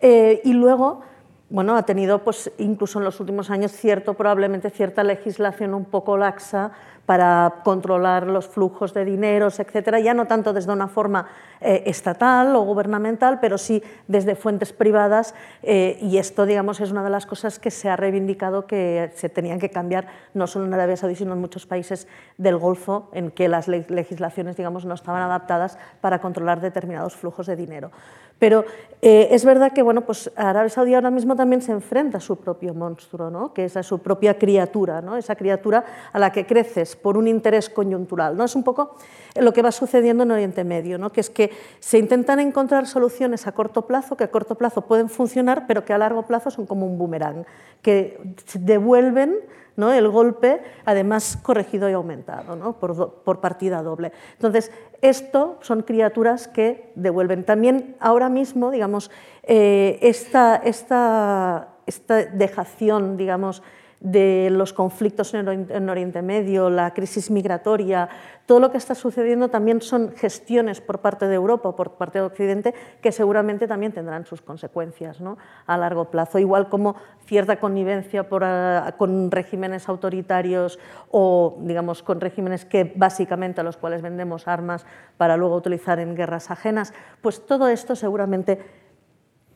[0.01, 1.03] eh, y luego
[1.51, 6.17] bueno, ha tenido pues, incluso en los últimos años cierto, probablemente cierta legislación un poco
[6.17, 6.73] laxa
[7.07, 11.27] para controlar los flujos de dineros, etcétera, ya no tanto desde una forma
[11.61, 17.05] eh, estatal o gubernamental, pero sí desde fuentes privadas eh, y esto, digamos, es una
[17.05, 20.73] de las cosas que se ha reivindicado que se tenían que cambiar no solo en
[20.75, 25.23] Arabia Saudí, sino en muchos países del Golfo en que las legislaciones, digamos, no estaban
[25.23, 27.91] adaptadas para controlar determinados flujos de dinero.
[28.39, 28.65] Pero
[29.07, 32.37] eh, es verdad que bueno, pues Arabia Saudí ahora mismo también se enfrenta a su
[32.37, 33.53] propio monstruo, ¿no?
[33.53, 35.19] que es a su propia criatura, ¿no?
[35.19, 38.35] esa criatura a la que creces por un interés coyuntural.
[38.35, 38.45] ¿no?
[38.45, 38.97] Es un poco
[39.39, 41.13] lo que va sucediendo en Oriente Medio, ¿no?
[41.13, 45.11] que es que se intentan encontrar soluciones a corto plazo, que a corto plazo pueden
[45.11, 47.45] funcionar, pero que a largo plazo son como un boomerang,
[47.83, 48.19] que
[48.55, 49.37] devuelven
[49.77, 49.93] ¿no?
[49.93, 54.13] el golpe, además corregido y aumentado por, partida doble.
[54.35, 54.71] Entonces,
[55.03, 57.45] esto son criaturas que devuelven.
[57.45, 59.11] También ahora mismo, digamos,
[59.43, 63.63] eh, esta, esta, esta dejación, digamos,
[64.05, 68.11] de los conflictos en Oriente Medio, la crisis migratoria,
[68.45, 72.27] todo lo que está sucediendo también son gestiones por parte de Europa por parte de
[72.27, 75.21] Occidente que seguramente también tendrán sus consecuencias
[75.67, 80.79] a largo plazo, igual como cierta connivencia ah, con regímenes autoritarios
[81.11, 84.85] o digamos con regímenes que básicamente a los cuales vendemos armas
[85.17, 88.59] para luego utilizar en guerras ajenas, pues todo esto seguramente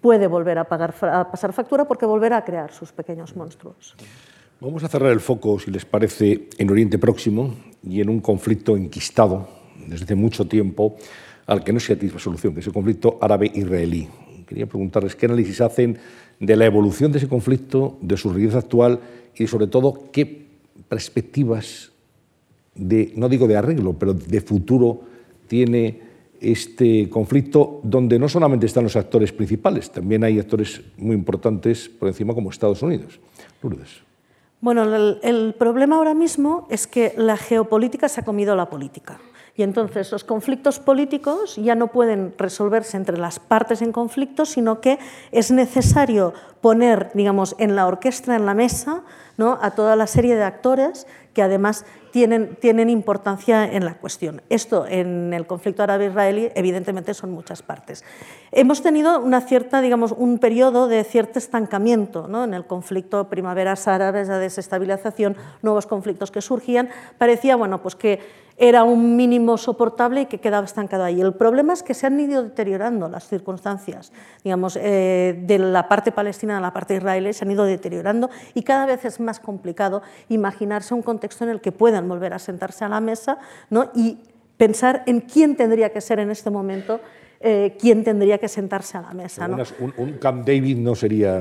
[0.00, 3.94] puede volver a, pagar, a pasar factura porque volverá a crear sus pequeños monstruos.
[4.60, 7.54] Vamos a cerrar el foco, si les parece, en Oriente Próximo
[7.88, 9.48] y en un conflicto enquistado
[9.86, 10.96] desde hace mucho tiempo
[11.46, 14.08] al que no se ha solución, que es el conflicto árabe-israelí.
[14.48, 15.98] Quería preguntarles qué análisis hacen
[16.40, 18.98] de la evolución de ese conflicto, de su realidad actual
[19.36, 20.46] y sobre todo qué
[20.88, 21.92] perspectivas
[22.74, 25.02] de, no digo de arreglo, pero de futuro
[25.46, 26.00] tiene
[26.40, 32.08] este conflicto donde no solamente están los actores principales, también hay actores muy importantes por
[32.08, 33.20] encima como Estados Unidos.
[33.62, 34.07] Lourdes.
[34.60, 34.82] Bueno,
[35.22, 39.20] el, problema ahora mismo es que la geopolítica se ha comido la política.
[39.54, 44.80] Y entonces los conflictos políticos ya no pueden resolverse entre las partes en conflicto, sino
[44.80, 44.98] que
[45.32, 49.02] es necesario poner, digamos, en la orquesta, en la mesa,
[49.36, 49.58] ¿no?
[49.60, 54.42] a toda la serie de actores que además tienen, tienen importancia en la cuestión.
[54.48, 58.04] Esto en el conflicto árabe-israelí evidentemente son muchas partes.
[58.52, 62.44] Hemos tenido una cierta, digamos, un periodo de cierto estancamiento ¿no?
[62.44, 66.88] en el conflicto primaveras árabes, la desestabilización, nuevos conflictos que surgían.
[67.18, 68.20] Parecía bueno, pues que
[68.58, 71.20] era un mínimo soportable y que quedaba estancado ahí.
[71.20, 76.10] El problema es que se han ido deteriorando las circunstancias, digamos, eh, de la parte
[76.10, 80.02] palestina a la parte israelí, se han ido deteriorando y cada vez es más complicado
[80.28, 83.38] imaginarse un contexto en el que puedan volver a sentarse a la mesa
[83.70, 83.90] ¿no?
[83.94, 84.18] y
[84.58, 87.00] pensar en quién tendría que ser en este momento
[87.40, 89.46] eh, quién tendría que sentarse a la mesa.
[89.46, 89.58] ¿no?
[89.96, 91.40] Un, Camp David no sería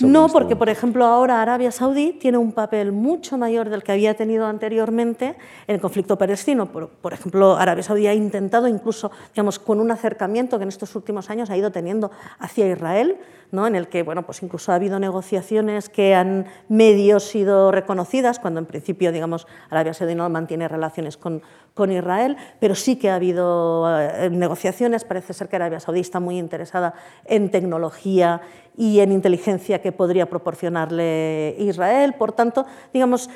[0.00, 4.14] No, porque por ejemplo ahora Arabia Saudí tiene un papel mucho mayor del que había
[4.14, 5.34] tenido anteriormente
[5.66, 6.66] en el conflicto palestino.
[6.66, 10.94] Por, por, ejemplo, Arabia Saudí ha intentado incluso, digamos, con un acercamiento que en estos
[10.94, 13.16] últimos años ha ido teniendo hacia Israel,
[13.50, 13.66] ¿no?
[13.66, 18.60] en el que bueno, pues incluso ha habido negociaciones que han medio sido reconocidas, cuando
[18.60, 21.42] en principio digamos, Arabia Saudí no mantiene relaciones con,
[21.74, 25.04] con Israel, pero sí que ha habido eh, negociaciones.
[25.04, 28.40] Parece ser que Arabia Saudí está muy interesada en tecnología
[28.76, 32.14] y en inteligencia que podría proporcionarle Israel.
[32.14, 33.30] Por tanto, digamos,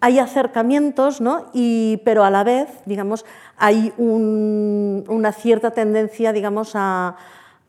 [0.00, 1.46] hay acercamientos, ¿no?
[1.52, 3.24] y, pero a la vez, digamos,
[3.56, 7.16] hay una cierta tendencia, digamos, a,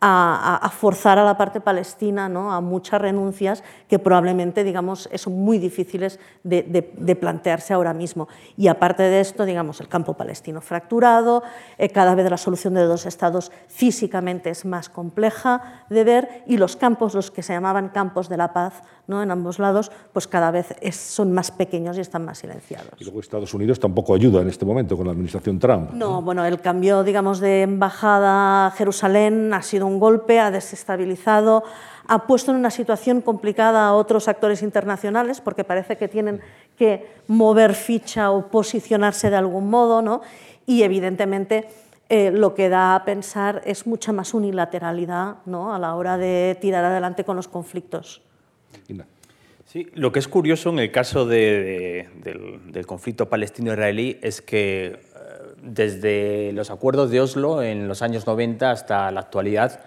[0.05, 2.51] a, forzar a la parte palestina ¿no?
[2.51, 8.27] a muchas renuncias que probablemente digamos, son muy difíciles de, plantearse ahora mismo.
[8.57, 11.43] Y aparte de esto, digamos, el campo palestino fracturado,
[11.77, 16.57] eh, cada vez la solución de dos estados físicamente es más compleja de ver y
[16.57, 19.23] los campos, los que se llamaban campos de la paz ¿no?
[19.23, 22.99] en ambos lados, pues cada vez son más pequeños y están más silenciados.
[22.99, 25.91] Y luego Estados Unidos tampoco ayuda en este momento con la administración Trump.
[25.91, 30.51] No, bueno, el cambio digamos, de embajada a Jerusalén ha sido un un golpe, ha
[30.51, 31.63] desestabilizado,
[32.07, 36.41] ha puesto en una situación complicada a otros actores internacionales porque parece que tienen
[36.77, 40.21] que mover ficha o posicionarse de algún modo, ¿no?
[40.65, 41.67] y evidentemente
[42.09, 45.73] eh, lo que da a pensar es mucha más unilateralidad ¿no?
[45.73, 48.21] a la hora de tirar adelante con los conflictos.
[49.65, 54.97] Sí, lo que es curioso en el caso del, del, conflicto palestino-israelí es que eh,
[55.63, 59.83] desde los acuerdos de Oslo en los años 90 hasta la actualidad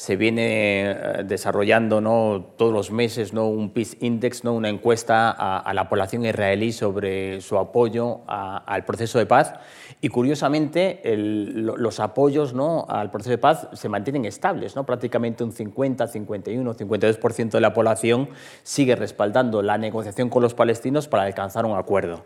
[0.00, 2.52] se viene eh, desarrollando ¿no?
[2.56, 3.48] todos los meses ¿no?
[3.48, 4.54] un Peace Index, ¿no?
[4.54, 9.52] una encuesta a, la población israelí sobre su apoyo al proceso de paz.
[10.00, 12.86] Y curiosamente, los apoyos ¿no?
[12.88, 14.74] al proceso de paz se mantienen estables.
[14.74, 14.86] ¿no?
[14.86, 18.30] Prácticamente un 50, 51, 52% de la población
[18.62, 22.24] sigue respaldando la negociación con los palestinos para alcanzar un acuerdo.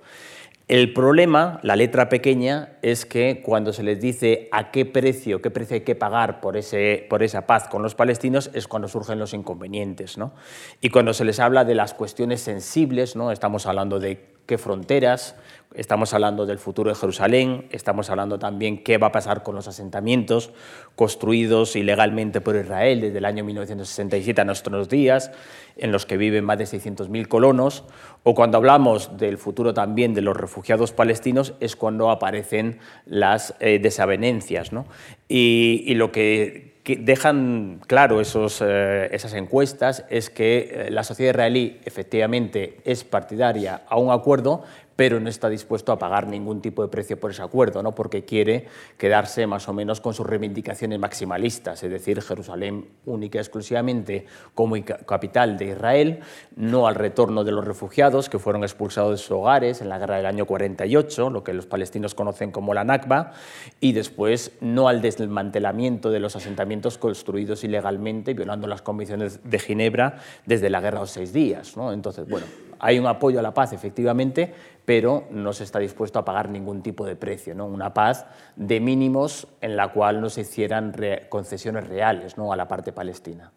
[0.67, 5.51] El problema, la letra pequeña, es que cuando se les dice a qué precio, qué
[5.51, 9.19] precio hay que pagar por, ese, por esa paz con los palestinos, es cuando surgen
[9.19, 10.17] los inconvenientes.
[10.17, 10.33] ¿no?
[10.81, 13.31] Y cuando se les habla de las cuestiones sensibles, ¿no?
[13.31, 15.37] estamos hablando de qué fronteras,
[15.75, 19.67] Estamos hablando del futuro de Jerusalén, estamos hablando también qué va a pasar con los
[19.67, 20.53] asentamientos
[20.95, 25.33] construidos ilegalmente por Israel desde el año 1967 a nuestros días,
[25.77, 27.83] en los que viven más de 600.000 colonos,
[28.23, 33.81] o cuando hablamos del futuro también de los refugiados palestinos, es cuando aparecen las eh,
[33.81, 34.73] desavenencias.
[34.73, 34.87] ¿no?
[35.27, 41.03] Y, y lo que que dejan claro esos, eh, esas encuestas es que eh, la
[41.03, 44.63] sociedad israelí efectivamente es partidaria a un acuerdo,
[44.97, 47.95] pero no está dispuesto a pagar ningún tipo de precio por ese acuerdo, ¿no?
[47.95, 48.67] porque quiere
[48.97, 54.77] quedarse más o menos con sus reivindicaciones maximalistas, es decir, Jerusalén única y exclusivamente como
[55.07, 56.21] capital de Israel,
[56.57, 60.17] no al retorno de los refugiados que fueron expulsados de sus hogares en la guerra
[60.17, 63.33] del año 48, lo que los palestinos conocen como la Nakba,
[63.81, 70.19] y después no al desmantelamiento de los asentamientos construidos ilegalmente, violando las convenciones de Ginebra
[70.47, 71.77] desde la guerra de los seis días.
[71.77, 71.93] ¿no?
[71.93, 72.47] Entonces, bueno,
[72.85, 74.53] hay un apoyo a la paz, efectivamente,
[74.85, 77.55] pero no se está dispuesto a pagar ningún tipo de precio.
[77.55, 77.65] ¿no?
[77.65, 78.27] Una paz
[78.57, 80.95] de mínimos en la cual no se hicieran
[81.31, 82.53] concesiones reales ¿no?
[82.53, 83.51] a la parte palestina.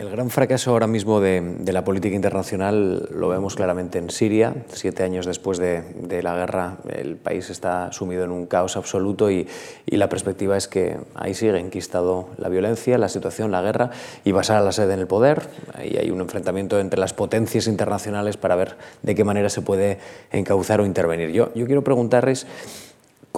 [0.00, 4.54] El gran fracaso ahora mismo de, la política internacional lo vemos claramente en Siria.
[4.72, 9.46] Siete años después de, la guerra, el país está sumido en un caos absoluto y,
[9.84, 13.90] la perspectiva es que ahí sigue enquistado la violencia, la situación, la guerra
[14.24, 15.42] y va a la sede en el poder.
[15.74, 19.98] Ahí hay un enfrentamiento entre las potencias internacionales para ver de qué manera se puede
[20.32, 21.30] encauzar o intervenir.
[21.30, 22.46] Yo quiero preguntarles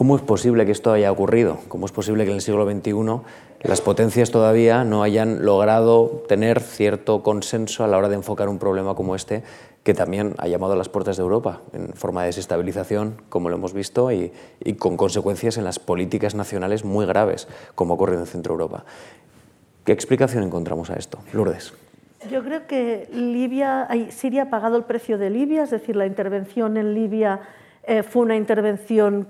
[0.02, 1.60] ¿Cómo es posible que esto haya ocurrido?
[1.68, 3.20] ¿Cómo es posible que en el siglo XXI
[3.62, 8.58] las potencias todavía no hayan logrado tener cierto consenso a la hora de enfocar un
[8.58, 9.44] problema como este,
[9.84, 13.54] que también ha llamado a las puertas de Europa en forma de desestabilización, como lo
[13.54, 14.32] hemos visto, y,
[14.76, 17.46] con consecuencias en las políticas nacionales muy graves,
[17.76, 18.84] como ocurre en Centro Europa?
[19.84, 21.20] ¿Qué explicación encontramos a esto?
[21.32, 21.74] Lourdes.
[22.28, 26.76] Yo creo que Libia, Siria ha pagado el precio de Libia, es decir, la intervención
[26.76, 27.42] en Libia
[27.84, 29.28] eh, fue una intervención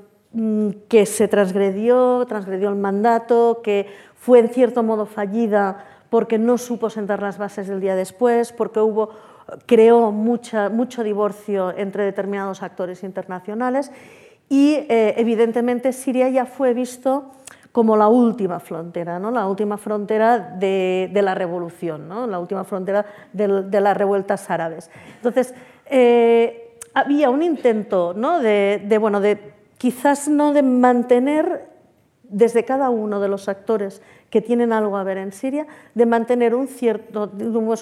[0.88, 6.90] que se transgredió, transgredió el mandato, que fue en cierto modo fallida porque no supo
[6.90, 9.10] sentar las bases del día después, porque hubo,
[9.66, 13.90] creó mucha, mucho divorcio entre determinados actores internacionales
[14.48, 17.32] y eh, evidentemente Siria ya fue visto
[17.72, 19.30] como la última frontera, ¿no?
[19.30, 22.26] la última frontera de, la revolución, ¿no?
[22.26, 24.90] la última frontera de, las revueltas árabes.
[25.16, 25.54] Entonces,
[25.86, 28.40] eh, había un intento ¿no?
[28.40, 31.68] de, de, bueno, de quizás no de mantener
[32.22, 35.66] desde cada uno de los actores que tienen algo a ver en Siria,
[35.96, 37.28] de mantener un cierto,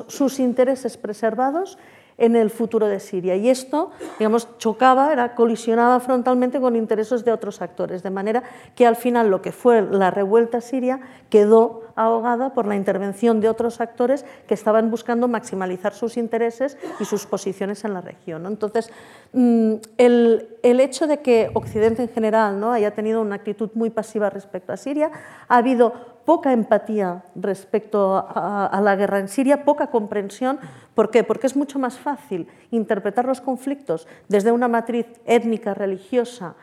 [0.08, 1.76] sus intereses preservados
[2.20, 3.34] en el futuro de Siria.
[3.34, 8.44] Y esto, digamos, chocaba, era, colisionaba frontalmente con intereses de otros actores, de manera
[8.76, 11.00] que al final lo que fue la revuelta siria
[11.30, 17.04] quedó ahogada por la intervención de otros actores que estaban buscando maximalizar sus intereses y
[17.06, 18.46] sus posiciones en la región.
[18.46, 18.90] Entonces,
[19.32, 22.72] mm, el, el, hecho de que Occidente en general ¿no?
[22.72, 25.10] haya tenido una actitud muy pasiva respecto a Siria,
[25.48, 30.58] ha habido poca empatía respecto a, a la guerra en Siria, poca comprensión.
[30.94, 31.24] ¿Por qué?
[31.24, 36.54] Porque es mucho más fácil interpretar los conflictos desde una matriz étnica, religiosa,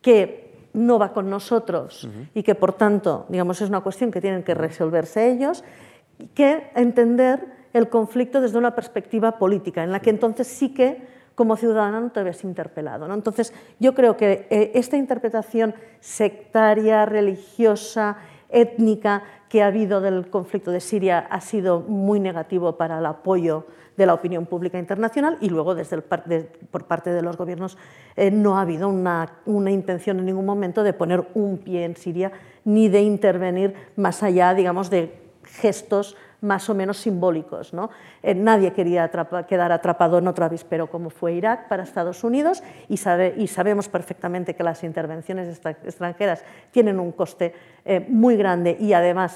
[0.00, 0.44] que
[0.74, 4.54] no va con nosotros y que por tanto, digamos, es una cuestión que tienen que
[4.54, 5.64] resolverse ellos,
[6.34, 11.02] que entender el conflicto desde una perspectiva política, en la que entonces sí que
[11.34, 13.08] como ciudadano no te ves interpelado.
[13.08, 13.14] ¿no?
[13.14, 18.18] Entonces, yo creo que eh, esta interpretación sectaria, religiosa,
[18.48, 23.66] étnica, que ha habido del conflicto de Siria ha sido muy negativo para el apoyo
[23.96, 27.78] de la opinión pública internacional y luego desde el, por parte de los gobiernos
[28.16, 31.96] eh, no ha habido una, una, intención en ningún momento de poner un pie en
[31.96, 32.32] Siria
[32.64, 35.14] ni de intervenir más allá, digamos, de
[35.44, 37.72] gestos más o menos simbólicos.
[37.72, 37.90] ¿no?
[38.22, 39.10] Eh, nadie quería
[39.48, 43.88] quedar atrapado en otro avispero como fue Irak para Estados Unidos y, sabe, y sabemos
[43.88, 49.32] perfectamente que las intervenciones extranjeras tienen un coste eh, muy grande y además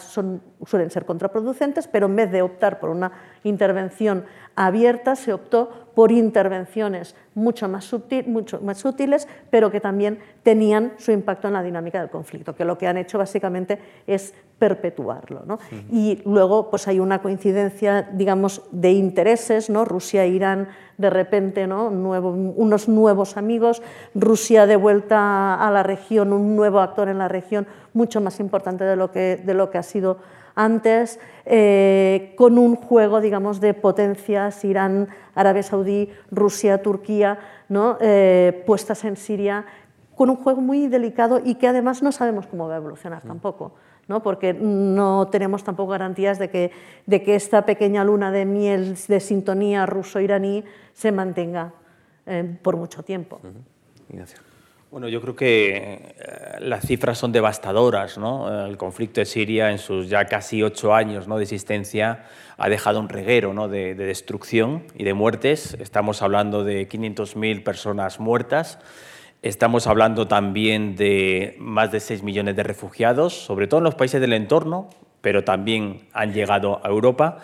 [0.65, 3.13] suelen ser contraproducentes, pero en vez de optar por una
[3.45, 7.93] intervención abierta se optó por intervenciones mucho más,
[8.27, 12.65] mucho más sutiles, pero que también tenían su impacto en la dinámica del conflicto, que
[12.65, 15.43] lo que han hecho básicamente es perpetuarlo.
[15.45, 15.59] ¿no?
[15.91, 19.85] Y luego pues hay una coincidencia, digamos, de intereses, ¿no?
[19.85, 20.69] Rusia e Irán
[20.99, 21.91] de repente, ¿no?
[21.91, 23.83] Nuevo, unos nuevos amigos,
[24.15, 28.85] Rusia de vuelta a la región, un nuevo actor en la región, mucho más importante
[28.85, 30.19] de lo que, de lo que ha sido
[30.59, 37.39] antes, eh, con un juego, digamos, de potencias, Irán, Arabia Saudí, Rusia, Turquía,
[37.69, 37.97] ¿no?
[38.01, 39.65] Eh, puestas en Siria,
[40.17, 43.29] con un juego muy delicado y que además no sabemos cómo va a evolucionar mm.
[43.29, 43.73] tampoco.
[44.09, 44.23] ¿no?
[44.23, 46.71] porque no tenemos tampoco garantías de que,
[47.05, 51.75] de que esta pequeña luna de miel de sintonía ruso-iraní se mantenga
[52.25, 53.39] eh, por mucho tiempo.
[54.91, 56.15] Bueno, yo creo que eh,
[56.61, 58.17] las cifras son devastadoras.
[58.17, 58.67] ¿no?
[58.67, 62.25] El conflicto de Siria, en sus ya casi ocho años de existencia,
[62.57, 63.69] ha dejado un reguero ¿no?
[63.69, 65.77] de, destrucción y de muertes.
[65.79, 68.79] Estamos hablando de 500.000 personas muertas.
[69.43, 74.23] Estamos hablando también de más de 6 millones de refugiados, sobre todo en los países
[74.23, 74.89] del entorno,
[75.21, 77.41] pero también han llegado a Europa.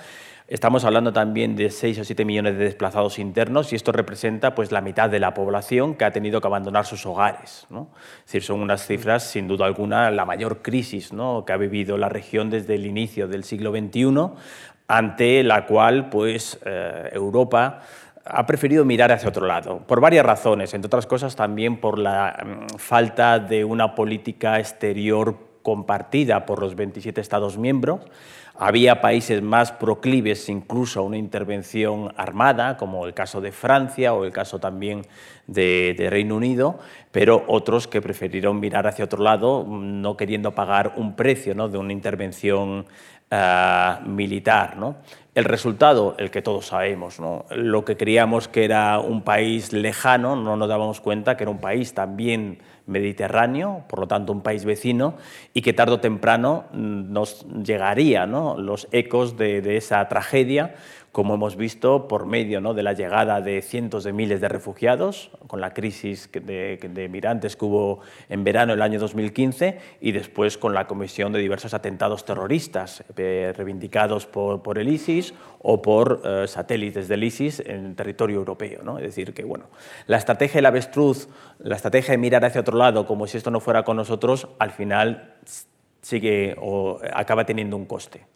[0.47, 4.73] Estamos hablando también de 6 o 7 millones de desplazados internos y esto representa pues,
[4.73, 7.67] la mitad de la población que ha tenido que abandonar sus hogares.
[7.71, 7.89] ¿no?
[8.19, 11.47] Es decir, son unas cifras, sin duda alguna, la mayor crisis ¿no?
[11.47, 14.35] que ha vivido la región desde el inicio del siglo XXI,
[14.87, 17.81] ante la cual pues, eh, Europa
[18.27, 22.37] ha preferido mirar hacia otro lado, por varias razones, entre otras cosas también por la
[22.45, 28.03] mm, falta de una política exterior compartida por los 27 Estados miembros,
[28.57, 34.25] había países más proclives incluso a una intervención armada, como el caso de Francia o
[34.25, 35.03] el caso también
[35.47, 36.79] de, Reino Unido,
[37.11, 41.69] pero otros que prefirieron mirar hacia otro lado, no queriendo pagar un precio ¿no?
[41.69, 42.87] de una intervención
[43.31, 44.77] ah, militar.
[44.77, 44.97] ¿no?
[45.35, 47.47] El resultado, el que todos sabemos, ¿no?
[47.51, 51.61] lo que creíamos que era un país lejano, no nos dábamos cuenta que era un
[51.61, 55.15] país también mediterráneo, por lo tanto un país vecino,
[55.53, 60.75] y que tarde o temprano mm, nos llegaría los ecos de esa tragedia
[61.15, 62.75] como hemos visto, por medio ¿no?
[62.75, 67.55] de la llegada de cientos de miles de refugiados, con la crisis de, de, migrantes
[67.55, 72.25] que hubo en verano del año 2015, y después con la comisión de diversos atentados
[72.25, 78.39] terroristas eh, reivindicados por, por, el ISIS o por eh, satélites del ISIS en territorio
[78.39, 78.83] europeo.
[78.83, 78.99] ¿no?
[78.99, 79.67] Es decir, que bueno,
[80.09, 81.29] la estrategia del avestruz,
[81.61, 84.73] la estrategia de mirar hacia otro lado, como si esto no fuera con nosotros, al
[84.73, 85.37] final
[86.03, 88.27] sigue o acaba teniendo un coste.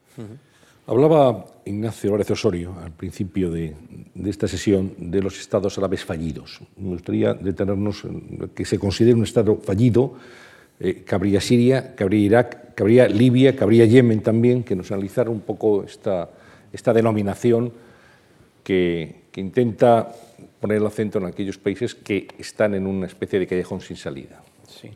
[0.89, 3.75] Hablaba Ignacio Álvarez Osorio al principio de,
[4.25, 6.61] esta sesión de los estados árabes fallidos.
[6.79, 10.15] Me gustaría detenernos en que se considere un estado fallido.
[10.81, 15.85] Eh, cabría Siria, cabría Irak, cabría Libia, cabría Yemen también, que nos analizara un poco
[15.85, 16.31] esta,
[16.95, 17.71] denominación
[18.65, 20.11] que, que intenta
[20.59, 24.41] poner el acento en aquellos países que están en una especie de callejón sin salida.
[24.67, 24.89] Sí.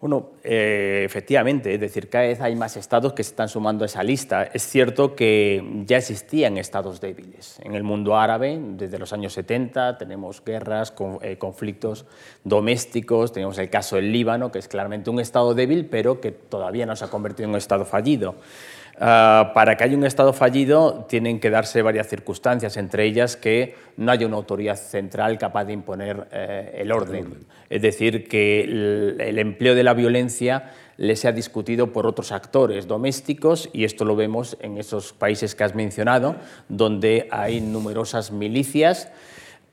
[0.00, 3.86] Bueno, eh, efectivamente, es decir, cada vez hay más estados que se están sumando a
[3.86, 4.44] esa lista.
[4.44, 7.58] Es cierto que ya existían estados débiles.
[7.64, 12.06] En el mundo árabe, desde los años 70, tenemos guerras, eh, conflictos
[12.44, 16.86] domésticos, tenemos el caso del Líbano, que es claramente un estado débil, pero que todavía
[16.86, 18.36] no se ha convertido en un estado fallido.
[19.00, 23.76] Ah, para que haya un Estado fallido tienen que darse varias circunstancias, entre ellas que
[23.96, 27.46] no haya una autoridad central capaz de imponer eh, el, orden.
[27.70, 33.70] Es decir, que el, empleo de la violencia le sea discutido por otros actores domésticos
[33.72, 36.34] y esto lo vemos en esos países que has mencionado,
[36.68, 39.12] donde hay numerosas milicias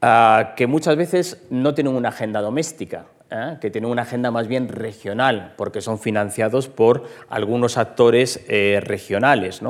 [0.03, 3.57] ah, que muchas veces no tienen una agenda doméstica ¿eh?
[3.61, 9.61] que tienen una agenda más bien regional, porque son financiados por algunos actores eh, regionales.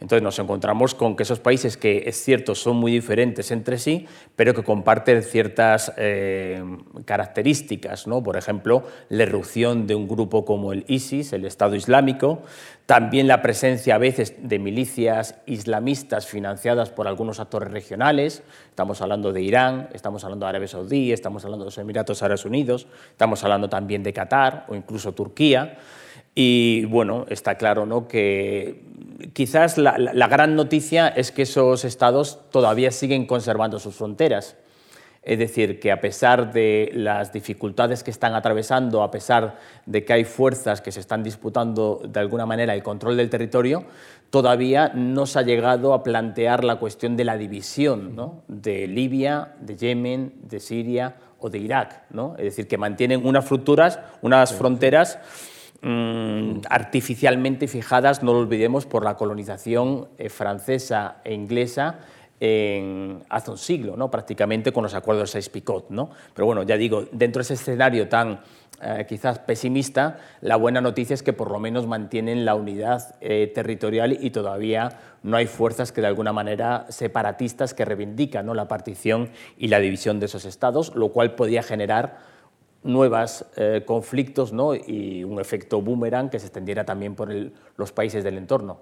[0.00, 4.06] Entonces nos encontramos con que esos países que, es cierto, son muy diferentes entre sí,
[4.36, 6.62] pero que comparten ciertas eh,
[7.04, 8.06] características.
[8.06, 8.22] ¿no?
[8.22, 12.42] Por ejemplo, la erupción de un grupo como el ISIS, el Estado Islámico,
[12.86, 19.32] también la presencia a veces de milicias islamistas financiadas por algunos actores regionales, estamos hablando
[19.32, 23.42] de Irán, estamos hablando de Arabia Saudí, estamos hablando de los Emiratos Árabes Unidos, estamos
[23.44, 25.78] hablando también de Qatar o incluso Turquía.
[26.34, 28.08] Y bueno, está claro ¿no?
[28.08, 28.82] que
[29.34, 34.56] quizás la, la, gran noticia es que esos estados todavía siguen conservando sus fronteras.
[35.22, 39.56] Es decir, que a pesar de las dificultades que están atravesando, a pesar
[39.86, 43.84] de que hay fuerzas que se están disputando de alguna manera el control del territorio,
[44.30, 48.42] todavía no se ha llegado a plantear la cuestión de la división ¿no?
[48.48, 52.02] de Libia, de Yemen, de Siria o de Irak.
[52.10, 52.34] ¿no?
[52.36, 53.46] Es decir, que mantienen unas,
[54.22, 55.18] unas fronteras
[55.84, 61.98] Mm, artificialmente fijadas, no lo olvidemos, por la colonización eh, francesa e inglesa
[62.40, 64.10] en, hace un siglo, ¿no?
[64.10, 65.86] prácticamente con los acuerdos de Sykes-Picot.
[65.90, 66.10] ¿no?
[66.34, 68.40] Pero bueno, ya digo, dentro de ese escenario tan
[68.80, 73.50] eh, quizás pesimista, la buena noticia es que por lo menos mantienen la unidad eh,
[73.54, 78.54] territorial y todavía no hay fuerzas que de alguna manera separatistas que reivindican ¿no?
[78.54, 82.32] la partición y la división de esos estados, lo cual podría generar
[82.82, 84.74] nuevos eh, conflictos ¿no?
[84.74, 87.32] y un efecto boomerang que se extendiera también por
[87.76, 88.78] los países del entorno.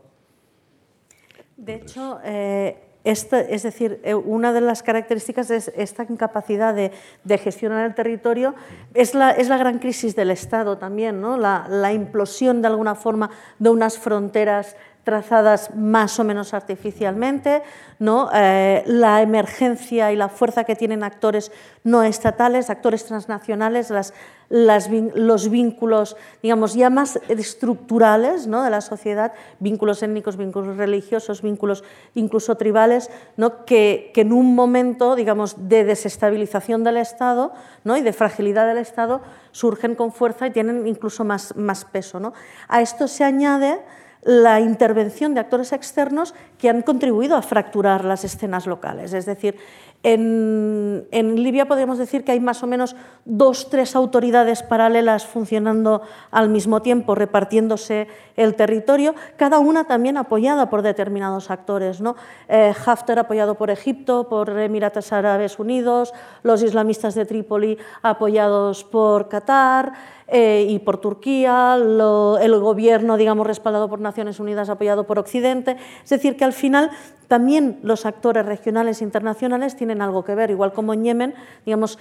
[1.57, 7.87] De hecho, eh, es decir, eh, una de las características es esta incapacidad de, gestionar
[7.87, 8.55] el territorio,
[8.95, 11.37] es la, gran crisis del Estado también, ¿no?
[11.37, 14.77] la implosión de alguna forma de unas fronteras
[15.11, 17.65] trazadas más o menos artificialmente,
[17.99, 18.31] ¿no?
[18.33, 21.51] Eh, la emergencia y la fuerza que tienen actores
[21.83, 24.15] no estatales, actores transnacionales, las,
[24.49, 28.63] los vínculos, digamos, ya más estructurales ¿no?
[28.63, 31.83] de la sociedad, vínculos étnicos, vínculos religiosos, vínculos
[32.15, 33.65] incluso tribales, ¿no?
[33.65, 37.53] que, que en un momento, digamos, de desestabilización del Estado
[37.83, 37.97] ¿no?
[37.97, 42.21] y de fragilidad del Estado surgen con fuerza y tienen incluso más, más peso.
[42.21, 42.33] ¿no?
[42.69, 43.81] A esto se añade
[44.23, 49.13] la intervención de actores externos que han contribuido a fracturar las escenas locales.
[49.15, 49.57] Es decir,
[50.03, 52.97] en, Libia podríamos decir que hay más o menos
[53.27, 56.01] dos, tres autoridades paralelas funcionando
[56.31, 62.01] al mismo tiempo, repartiéndose el territorio, cada una también apoyada por determinados actores.
[62.01, 62.17] ¿no?
[62.49, 69.29] Eh, Haftar apoyado por Egipto, por Emiratos Árabes Unidos, los islamistas de Trípoli apoyados por
[69.29, 69.93] Qatar.
[70.33, 75.77] Eh, y por Turquía, el gobierno, digamos, respaldado por Naciones Unidas, apoyado por Occidente.
[76.05, 76.91] Es decir, que al final
[77.27, 81.99] también los actores regionales e internacionales tienen algo que ver, igual como en Yemen, digamos,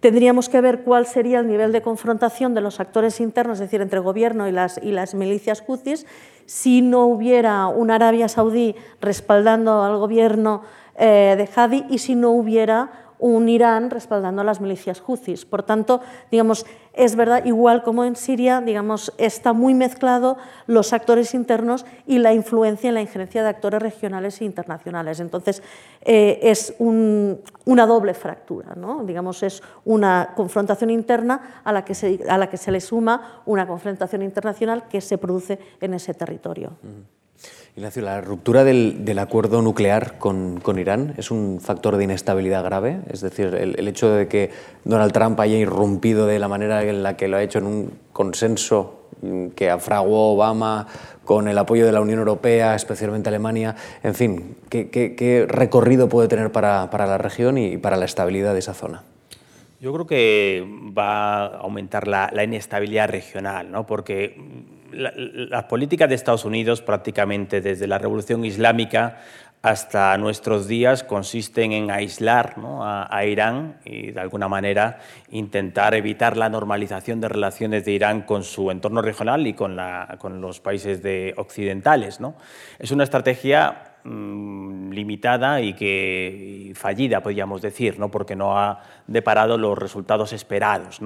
[0.00, 3.80] tendríamos que ver cuál sería el nivel de confrontación de los actores internos, es decir,
[3.80, 6.06] entre el gobierno y las, y las milicias hutis,
[6.44, 10.62] si no hubiera una Arabia Saudí respaldando al gobierno
[10.96, 15.44] eh, de Hadi y si no hubiera un Irán respaldando a las milicias houthis.
[15.44, 16.00] Por tanto,
[16.30, 22.18] digamos, es verdad, igual como en Siria, digamos, está muy mezclado los actores internos y
[22.18, 25.20] la influencia y la injerencia de actores regionales e internacionales.
[25.20, 25.62] Entonces,
[26.02, 29.04] eh, es una doble fractura, ¿no?
[29.04, 33.42] digamos, es una confrontación interna a la, que se, a la que se le suma
[33.44, 36.72] una confrontación internacional que se produce en ese territorio.
[37.76, 43.20] Ignacio, la ruptura del, acuerdo nuclear con, Irán es un factor de inestabilidad grave, es
[43.20, 44.50] decir, el, hecho de que
[44.84, 47.92] Donald Trump haya irrumpido de la manera en la que lo ha hecho en un
[48.14, 49.10] consenso
[49.54, 50.86] que afraguó Obama
[51.26, 56.50] con el apoyo de la Unión Europea, especialmente Alemania, en fin, ¿qué, recorrido puede tener
[56.52, 59.02] para, la región y para la estabilidad de esa zona?
[59.82, 60.66] Yo creo que
[60.96, 63.86] va a aumentar la, la inestabilidad regional, ¿no?
[63.86, 64.34] porque
[64.92, 69.18] las políticas de Estados Unidos prácticamente desde la Revolución Islámica
[69.62, 76.48] hasta nuestros días consisten en aislar a, Irán y de alguna manera intentar evitar la
[76.48, 79.76] normalización de relaciones de Irán con su entorno regional y con,
[80.40, 81.02] los países
[81.36, 82.20] occidentales.
[82.78, 88.08] Es una estrategia mm, limitada y que fallida, podríamos decir, ¿no?
[88.08, 91.00] porque no ha deparado los resultados esperados.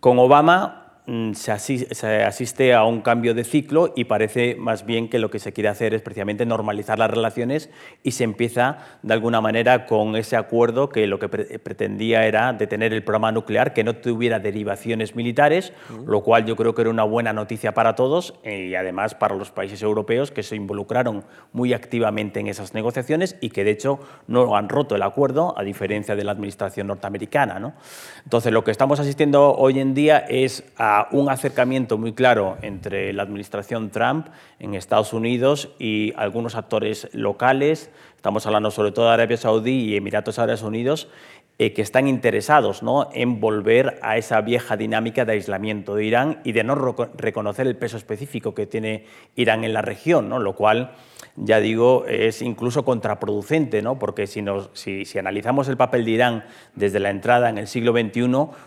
[0.00, 0.85] Con Obama
[1.34, 5.52] se asiste a un cambio de ciclo y parece más bien que lo que se
[5.52, 7.70] quiere hacer es precisamente normalizar las relaciones
[8.02, 12.92] y se empieza de alguna manera con ese acuerdo que lo que pretendía era detener
[12.92, 15.72] el programa nuclear, que no tuviera derivaciones militares,
[16.04, 19.36] lo cual yo creo que era una buena noticia para todos eh, y además para
[19.36, 24.00] los países europeos que se involucraron muy activamente en esas negociaciones y que de hecho
[24.26, 27.60] no han roto el acuerdo, a diferencia de la administración norteamericana.
[27.60, 27.74] ¿no?
[28.24, 33.12] Entonces lo que estamos asistiendo hoy en día es a un acercamiento muy claro entre
[33.12, 34.28] la administración Trump
[34.58, 39.96] en Estados Unidos y algunos actores locales, estamos hablando sobre todo de Arabia Saudí y
[39.96, 41.08] Emiratos Árabes Unidos,
[41.58, 43.08] eh, que están interesados ¿no?
[43.14, 46.74] en volver a esa vieja dinámica de aislamiento de Irán y de no
[47.16, 50.38] reconocer el peso específico que tiene Irán en la región, ¿no?
[50.38, 50.92] lo cual
[51.36, 53.98] ya digo, es incluso contraproducente, ¿no?
[53.98, 58.26] porque si, analizamos el papel de Irán desde la entrada en el siglo XXI,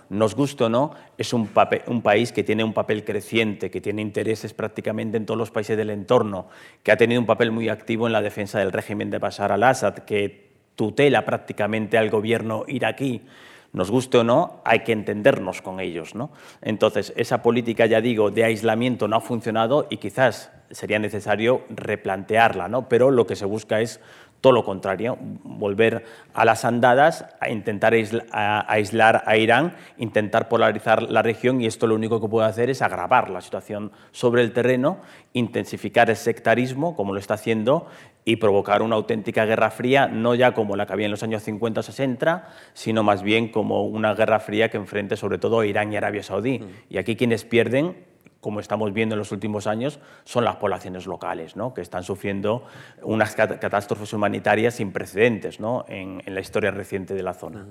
[0.10, 1.50] nos gusta o no, es un,
[1.88, 5.78] un país que tiene un papel creciente, que tiene intereses prácticamente en todos los países
[5.78, 6.48] del entorno,
[6.84, 10.00] que ha tenido un papel muy activo en la defensa del régimen de Bashar al-Assad,
[10.00, 13.24] que tutela prácticamente al gobierno iraquí,
[13.72, 16.16] nos guste o no, hay que entendernos con ellos.
[16.16, 16.32] ¿no?
[16.62, 22.68] Entonces, esa política, ya digo, de aislamiento no ha funcionado y quizás sería necesario replantearla,
[22.68, 22.88] ¿no?
[22.88, 24.00] pero lo que se busca es
[24.42, 31.22] todo lo contrario, volver a las andadas, a intentar aislar a Irán, intentar polarizar la
[31.22, 35.00] región y esto lo único que puede hacer es agravar la situación sobre el terreno,
[35.34, 37.88] intensificar el sectarismo, como lo está haciendo,
[38.26, 41.44] y provocar una auténtica guerra fría, no ya como la que había en los años
[41.44, 45.66] 50 o 60, sino más bien como una guerra fría que enfrente sobre todo a
[45.66, 46.60] Irán y Arabia Saudí.
[46.60, 46.66] Mm.
[46.90, 47.96] Y aquí quienes pierden
[48.42, 51.74] como estamos viendo en los últimos años, son las poblaciones locales, ¿no?
[51.74, 52.64] que están sufriendo
[53.02, 55.86] unas catástrofes humanitarias sin precedentes ¿no?
[55.88, 57.66] en, la historia reciente de la zona.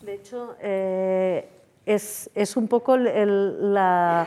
[0.00, 1.48] De hecho, eh,
[1.84, 4.26] es, es, un poco el, la,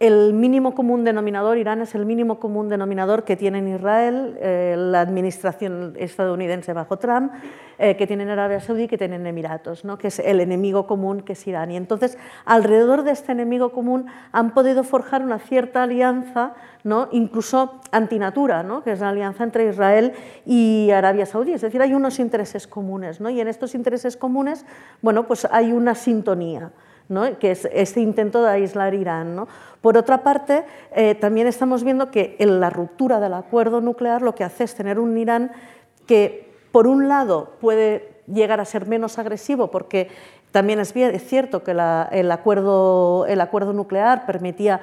[0.00, 4.76] el mínimo común denominador, Irán es el mínimo común denominador que tiene en Israel eh,
[4.78, 7.32] la administración estadounidense bajo Trump,
[7.78, 9.98] eh, que tiene en Arabia Saudí, que tiene en Emiratos, ¿no?
[9.98, 11.72] que es el enemigo común que es Irán.
[11.72, 17.08] Y entonces, alrededor de este enemigo común han podido forjar una cierta alianza, ¿no?
[17.10, 18.84] incluso antinatura, ¿no?
[18.84, 20.12] que es la alianza entre Israel
[20.46, 21.52] y Arabia Saudí.
[21.52, 23.30] Es decir, hay unos intereses comunes, ¿no?
[23.30, 24.64] y en estos intereses comunes
[25.02, 26.70] bueno, pues hay una sintonía
[27.40, 29.46] que es este intento de aislar Irán.
[29.80, 34.34] Por otra parte, eh, también estamos viendo que en la ruptura del acuerdo nuclear lo
[34.34, 35.52] que hace es tener un Irán
[36.06, 40.08] que, por un lado, puede llegar a ser menos agresivo porque
[40.50, 40.92] también es,
[41.24, 44.80] cierto que el, acuerdo, el acuerdo nuclear permitía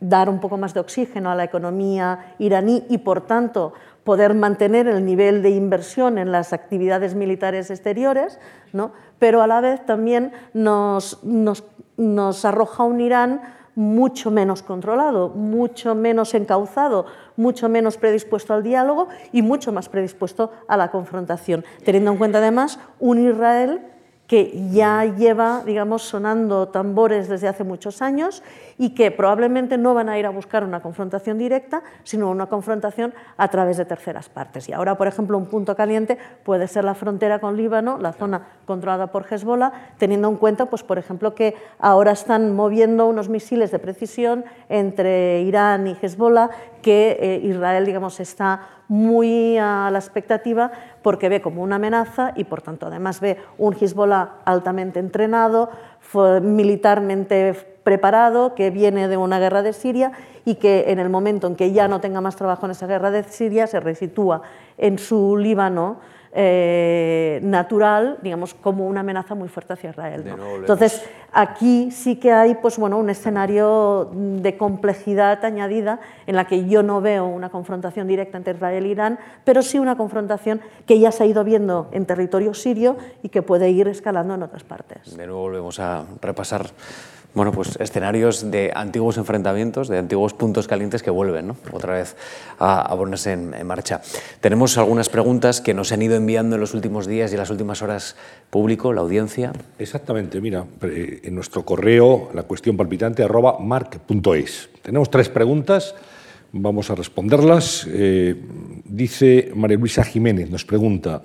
[0.00, 3.74] dar un poco más de oxígeno a la economía iraní y, por tanto,
[4.10, 8.40] poder mantener el nivel de inversión en las actividades militares exteriores,
[8.72, 8.90] ¿no?
[9.20, 11.62] pero a la vez también nos, nos,
[11.96, 13.40] nos arroja un Irán
[13.76, 17.06] mucho menos controlado, mucho menos encauzado,
[17.36, 22.38] mucho menos predispuesto al diálogo y mucho más predispuesto a la confrontación, teniendo en cuenta
[22.38, 23.80] además un Israel
[24.30, 28.44] que ya lleva, digamos, sonando tambores desde hace muchos años
[28.78, 33.12] y que probablemente no van a ir a buscar una confrontación directa, sino una confrontación
[33.36, 34.68] a través de terceras partes.
[34.68, 38.46] Y ahora, por ejemplo, un punto caliente puede ser la frontera con Líbano, la zona
[38.66, 43.72] controlada por Hezbollah, teniendo en cuenta, pues, por ejemplo, que ahora están moviendo unos misiles
[43.72, 46.50] de precisión entre Irán y Hezbollah,
[46.82, 48.60] que eh, Israel, digamos, está
[48.90, 53.72] muy a la expectativa porque ve como una amenaza y por tanto además ve un
[53.72, 55.70] Hezbollah altamente entrenado,
[56.42, 60.10] militarmente preparado, que viene de una guerra de Siria
[60.44, 63.12] y que en el momento en que ya no tenga más trabajo en esa guerra
[63.12, 64.42] de Siria se resitúa
[64.76, 65.98] en su Líbano
[66.32, 70.24] eh, natural, digamos, como una amenaza muy fuerte hacia Israel.
[70.60, 71.02] Entonces,
[71.32, 76.84] aquí sí que hay pues, bueno, un escenario de complejidad añadida en la que yo
[76.84, 81.10] no veo una confrontación directa entre Israel e Irán, pero sí una confrontación que ya
[81.10, 85.16] se ha ido viendo en territorio sirio y que puede ir escalando en otras partes.
[85.16, 86.66] De nuevo volvemos a repasar
[87.34, 91.56] bueno, pues escenarios de antiguos enfrentamientos, de antiguos puntos calientes que vuelven ¿no?
[91.72, 92.16] otra vez
[92.58, 94.00] a, ponerse en, marcha.
[94.40, 97.50] Tenemos algunas preguntas que nos han ido enviando en los últimos días y en las
[97.50, 98.16] últimas horas
[98.50, 99.52] público, la audiencia.
[99.78, 104.68] Exactamente, mira, en nuestro correo, la cuestión palpitante, arroba mark.es.
[104.82, 105.94] Tenemos tres preguntas,
[106.52, 107.86] vamos a responderlas.
[107.88, 108.34] Eh,
[108.84, 111.22] dice María Luisa Jiménez, nos pregunta,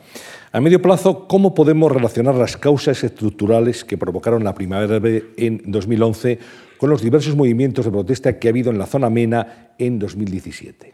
[0.55, 6.39] a medio plazo, ¿cómo podemos relacionar las causas estructurales que provocaron la primavera en 2011
[6.77, 10.93] con los diversos movimientos de protesta que ha habido en la zona MENA en 2017?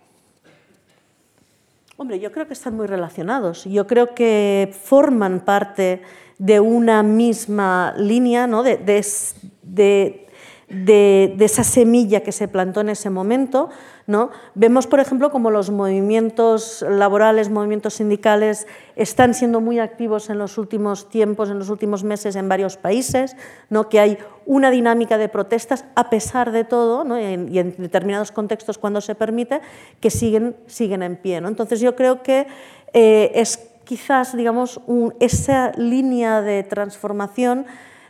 [1.98, 3.66] Hombre, yo creo que están muy relacionados.
[3.66, 6.02] Yo creo que forman parte
[6.40, 8.64] de una misma línea, ¿no?
[8.64, 8.80] de,
[11.40, 13.70] esa semilla que se plantó en ese momento.
[14.08, 14.32] ¿No?
[14.56, 20.58] Vemos, por ejemplo, como los movimientos laborales, movimientos sindicales están siendo muy activos en los
[20.58, 23.36] últimos tiempos, en los últimos meses en varios países,
[23.70, 23.90] ¿no?
[23.90, 29.02] que hay una dinámica de protestas, a pesar de todo, y, en, determinados contextos cuando
[29.02, 29.62] se permite,
[30.00, 31.38] que siguen, siguen en pie.
[31.38, 32.48] Entonces yo creo que
[32.94, 34.80] eh, es quizás digamos,
[35.20, 37.66] esa línea de transformación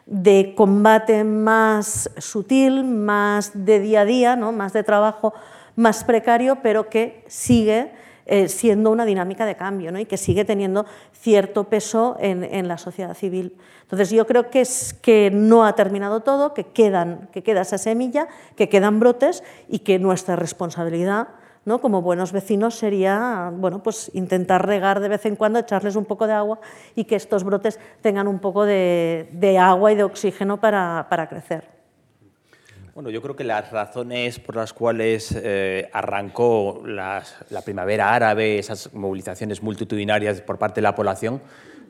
[0.05, 4.51] de combate más sutil, más de día a día, ¿no?
[4.51, 5.33] más de trabajo
[5.76, 7.91] más precario, pero que sigue
[8.26, 13.15] eh, siendo una dinámica de cambio y que sigue teniendo cierto peso en, la sociedad
[13.15, 13.57] civil.
[13.82, 17.78] Entonces yo creo que, es, que no ha terminado todo, que, quedan, que queda esa
[17.78, 21.30] semilla, que quedan brotes y que nuestra responsabilidad
[21.65, 21.82] ¿no?
[21.82, 26.28] como buenos vecinos sería bueno, pues intentar regar de vez en cuando, echarles un poco
[26.28, 26.59] de agua
[26.95, 31.80] y que estos brotes tengan un poco de, agua y de oxígeno para, crecer.
[32.93, 37.23] Bueno, yo creo que las razones por las cuales eh, arrancó la
[37.63, 41.41] primavera árabe, esas movilizaciones multitudinarias por parte de la población,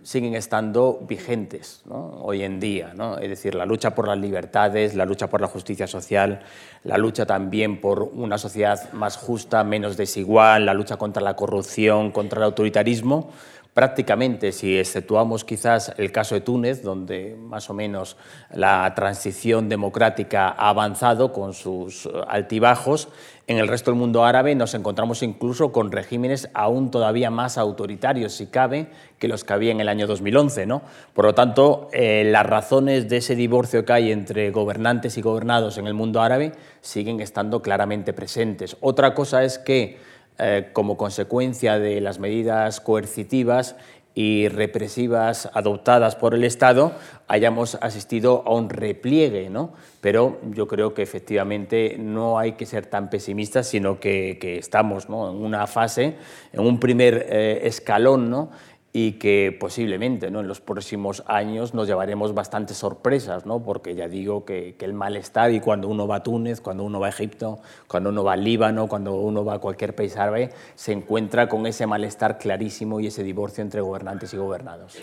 [0.03, 2.93] siguen estando vigentes hoy en día.
[3.19, 6.41] Es decir, la lucha por las libertades, la lucha por la justicia social,
[6.83, 12.11] la lucha también por una sociedad más justa, menos desigual, la lucha contra la corrupción,
[12.11, 13.31] contra el autoritarismo,
[13.74, 18.17] prácticamente, si exceptuamos quizás el caso de Túnez, donde más o menos
[18.53, 23.07] la transición democrática ha avanzado con sus altibajos,
[23.47, 28.34] en el resto del mundo árabe nos encontramos incluso con regímenes aún todavía más autoritarios,
[28.34, 28.88] si cabe,
[29.19, 30.65] que los que había en el año 2011.
[30.65, 30.84] ¿no?
[31.13, 35.78] Por lo tanto, eh, las razones de ese divorcio que hay entre gobernantes y gobernados
[35.78, 38.78] en el mundo árabe siguen estando claramente presentes.
[38.80, 39.99] Otra cosa es que
[40.41, 43.75] eh, como consecuencia de las medidas coercitivas
[44.15, 46.93] y represivas adoptadas por el Estado,
[47.27, 49.71] hayamos asistido a un repliegue, ¿no?
[50.01, 55.13] Pero yo creo que efectivamente no hay que ser tan pesimistas, sino que, estamos en
[55.13, 56.15] una fase,
[56.51, 58.49] en un primer eh, escalón, ¿no?
[58.93, 60.41] Y que posiblemente ¿no?
[60.41, 63.63] en los próximos años nos llevaremos bastantes sorpresas, ¿no?
[63.63, 67.07] porque ya digo que, el malestar, y cuando uno va a Túnez, cuando uno va
[67.07, 70.91] a Egipto, cuando uno va al Líbano, cuando uno va a cualquier país árabe, se
[70.91, 74.97] encuentra con ese malestar clarísimo y ese divorcio entre gobernantes y gobernados.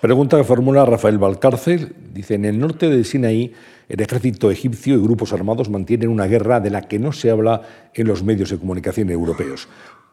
[0.00, 3.52] Pregunta que formula Rafael Valcárcel, dice, en el norte de Sinaí,
[3.88, 7.62] el ejército egipcio y grupos armados mantienen una guerra de la que no se habla
[7.92, 9.68] en los medios de comunicación europeos.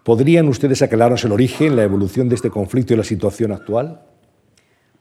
[0.08, 4.04] ¿Podrían ustedes aclararnos el origen, la evolución de este conflicto y la situación actual?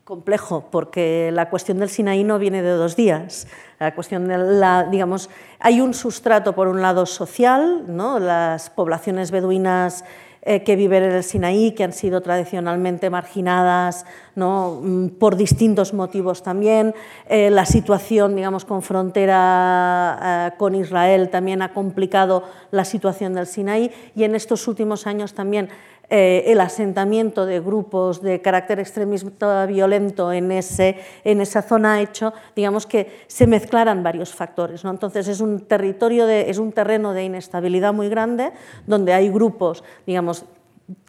[0.02, 3.46] Complejo, porque la cuestión del Sinaí no viene de dos días.
[3.78, 4.26] La cuestión
[4.58, 5.30] la, digamos,
[5.60, 8.18] hay un sustrato por un lado social, ¿no?
[8.18, 10.04] las poblaciones beduinas
[10.48, 14.80] eh, que viven en el Sinaí, que han sido tradicionalmente marginadas ¿no?
[14.80, 16.94] Mm, por distintos motivos también.
[17.28, 23.48] Eh, la situación, digamos, con frontera eh, con Israel también ha complicado la situación del
[23.48, 25.68] Sinaí y en estos últimos años también
[26.08, 32.32] el asentamiento de grupos de carácter extremista violento en, ese, en esa zona ha hecho
[32.54, 34.84] digamos, que se mezclaran varios factores.
[34.84, 34.90] ¿no?
[34.90, 38.52] Entonces es un, territorio de, es un terreno de inestabilidad muy grande
[38.86, 40.44] donde hay grupos digamos,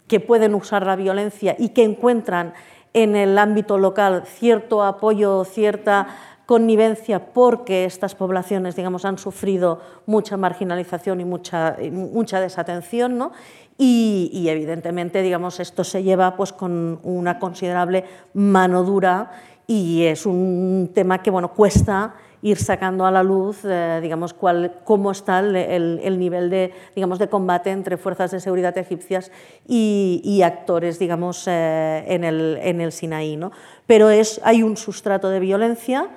[0.07, 2.53] que pueden usar la violencia y que encuentran
[2.93, 6.07] en el ámbito local cierto apoyo, cierta
[6.47, 13.17] connivencia porque estas poblaciones digamos, han sufrido mucha marginalización y mucha, mucha desatención.
[13.17, 13.33] ¿no?
[13.79, 19.31] Y, evidentemente digamos, esto se lleva pues, con una considerable mano dura
[19.67, 24.79] y es un tema que bueno, cuesta ir sacando a la luz, eh, digamos, cuál,
[24.83, 29.31] cómo está el, nivel de, digamos, de combate entre fuerzas de seguridad egipcias
[29.67, 33.35] y, actores, digamos, eh, en, el, en el Sinaí.
[33.35, 33.51] ¿no?
[33.85, 36.09] Pero es, hay un sustrato de violencia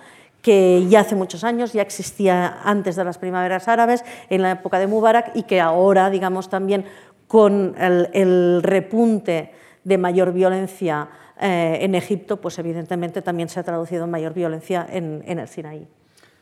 [0.43, 4.79] que ya hace muchos años, ya existía antes de las primaveras árabes, en la época
[4.79, 6.87] de Mubarak, y que ahora, digamos, también
[7.31, 9.53] con el, repunte
[9.85, 11.09] de mayor violencia
[11.41, 15.87] eh, en Egipto, pues evidentemente también se ha traducido en mayor violencia en, el Sinaí.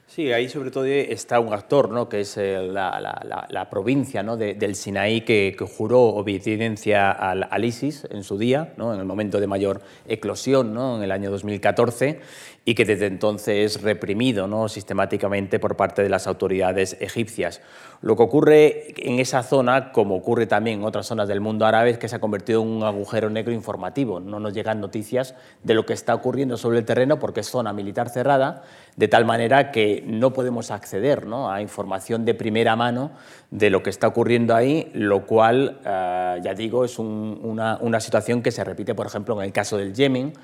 [0.06, 2.08] Sí, ahí sobre todo está un actor, ¿no?
[2.08, 8.38] que es eh, la, provincia del Sinaí que, juró obediencia al, al, ISIS en su
[8.38, 8.94] día, ¿no?
[8.94, 10.96] en el momento de mayor eclosión, ¿no?
[10.96, 12.20] en el año 2014,
[12.68, 14.68] y que desde entonces es reprimido ¿no?
[14.68, 17.62] sistemáticamente por parte de las autoridades egipcias.
[18.02, 21.88] Lo que ocurre en esa zona, como ocurre también en otras zonas del mundo árabe,
[21.88, 24.20] es que se ha convertido en un agujero negro informativo.
[24.20, 27.72] No nos llegan noticias de lo que está ocurriendo sobre el terreno porque es zona
[27.72, 28.64] militar cerrada,
[28.96, 31.50] de tal manera que no podemos acceder ¿no?
[31.50, 33.12] a información de primera mano
[33.50, 38.42] de lo que está ocurriendo ahí, lo cual, eh, ya digo, es una, una situación
[38.42, 40.34] que se repite, por ejemplo, en el caso del Yemen,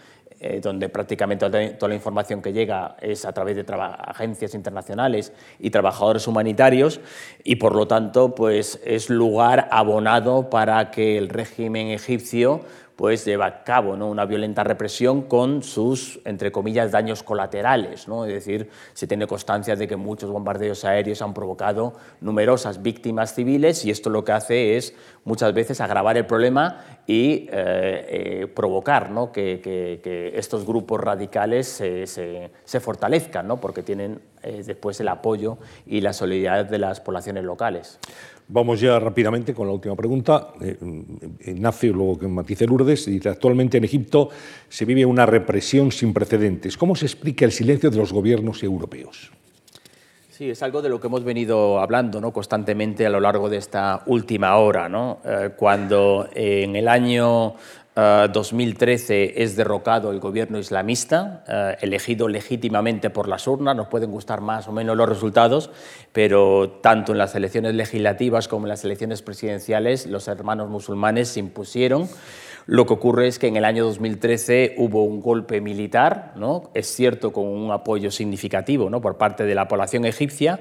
[0.41, 5.71] eh, donde prácticamente toda la información que llega es a través de agencias internacionales y
[5.71, 7.01] trabajadores humanitarios
[7.45, 12.63] y por lo tanto pues es lugar abonado para que el régimen egipcio
[12.97, 14.09] pues lleva a cabo ¿no?
[14.09, 18.07] una violenta represión con sus, entre comillas, daños colaterales.
[18.07, 18.25] ¿no?
[18.25, 23.85] Es decir, se tiene constancia de que muchos bombardeos aéreos han provocado numerosas víctimas civiles
[23.85, 29.11] y esto lo que hace es muchas veces agravar el problema y eh, eh, provocar
[29.11, 29.33] ¿no?
[29.33, 36.67] que, estos grupos radicales se, fortalezcan, porque tienen eh, después el apoyo y la solidaridad
[36.67, 37.99] de las poblaciones locales.
[38.47, 40.49] Vamos ya rápidamente con la última pregunta.
[40.61, 40.77] Eh,
[41.47, 44.29] Ignacio, luego que matice Lourdes, dice, actualmente en Egipto
[44.69, 46.77] se vive una represión sin precedentes.
[46.77, 49.33] ¿Cómo se explica el silencio de los gobiernos europeos?
[50.29, 52.33] Sí, es algo de lo que hemos venido hablando ¿no?
[52.33, 54.89] constantemente a lo largo de esta última hora.
[54.89, 55.21] ¿no?
[55.25, 57.55] Eh, cuando en el año
[57.97, 63.77] 2013 es derrocado el gobierno islamista, elegido legítimamente por las urnas.
[63.77, 65.71] Nos pueden gustar más o menos los resultados,
[66.13, 71.41] pero tanto en las elecciones legislativas como en las elecciones presidenciales los hermanos musulmanes se
[71.41, 72.09] impusieron.
[72.67, 76.71] Lo que ocurre es que en el año 2013 hubo un golpe militar, ¿no?
[76.73, 79.03] es cierto, con un apoyo significativo ¿no?
[79.03, 80.61] por parte de la población egipcia,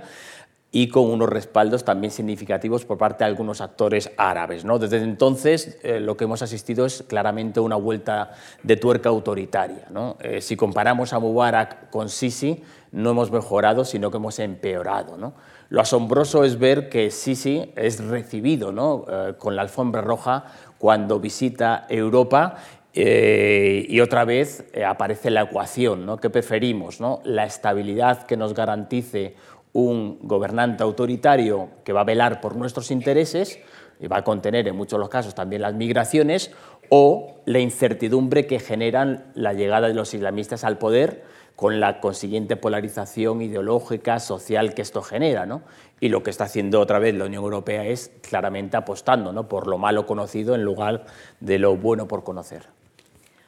[0.75, 4.65] y con unos respaldos también significativos por parte de algunos actores árabes.
[4.65, 4.79] ¿no?
[4.79, 8.31] Desde entonces eh, lo que hemos asistido es claramente una vuelta
[8.63, 9.85] de tuerca autoritaria.
[9.91, 10.17] ¿no?
[10.19, 15.15] Eh, si comparamos a Mubarak con Sisi, no hemos mejorado, sino que hemos empeorado.
[15.15, 15.35] ¿no?
[15.69, 19.05] Lo asombroso es ver que Sisi es recibido ¿no?
[19.07, 20.45] Eh, con la alfombra roja
[20.79, 22.55] cuando visita Europa
[22.95, 26.17] y otra vez aparece la ecuación, ¿no?
[26.17, 27.01] ¿Qué preferimos?
[27.01, 27.21] ¿no?
[27.23, 29.35] La estabilidad que nos garantice
[29.73, 33.59] un gobernante autoritario que va a velar por nuestros intereses
[33.99, 36.51] y va a contener en muchos los casos también las migraciones,
[36.89, 41.23] o la incertidumbre que generan la llegada de los islamistas al poder
[41.55, 45.45] con la consiguiente polarización ideológica, social que esto genera.
[45.45, 45.61] ¿no?
[45.99, 49.47] Y lo que está haciendo otra vez la Unión Europea es claramente apostando ¿no?
[49.47, 51.05] por lo malo conocido en lugar
[51.39, 52.67] de lo bueno por conocer.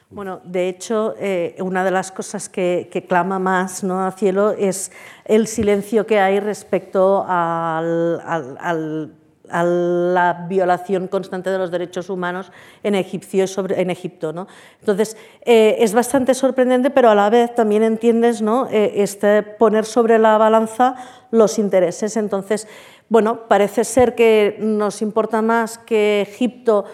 [0.08, 4.04] Bueno, de hecho, eh, una de las cosas que, clama más ¿no?
[4.04, 4.92] al cielo es
[5.24, 7.82] el silencio que hay respecto a
[9.48, 12.52] la violación constante de los derechos humanos
[12.84, 14.32] en, en Egipto.
[14.32, 14.46] ¿no?
[14.78, 18.68] Entonces, eh, es bastante sorprendente, pero a la vez también entiendes ¿no?
[18.70, 20.94] Eh, este poner sobre la balanza
[21.32, 22.16] los intereses.
[22.16, 22.68] Entonces,
[23.08, 26.84] bueno, parece ser que nos importa más que Egipto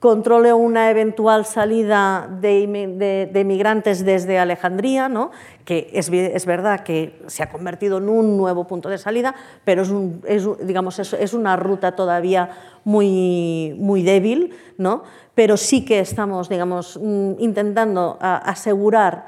[0.00, 5.30] controle una eventual salida de, de, migrantes desde Alejandría, ¿no?
[5.66, 9.82] que es, es, verdad que se ha convertido en un nuevo punto de salida, pero
[9.82, 9.92] es,
[10.24, 12.48] es digamos, es, una ruta todavía
[12.82, 15.02] muy, muy débil, ¿no?
[15.34, 19.26] pero sí que estamos digamos, mm, intentando asegurar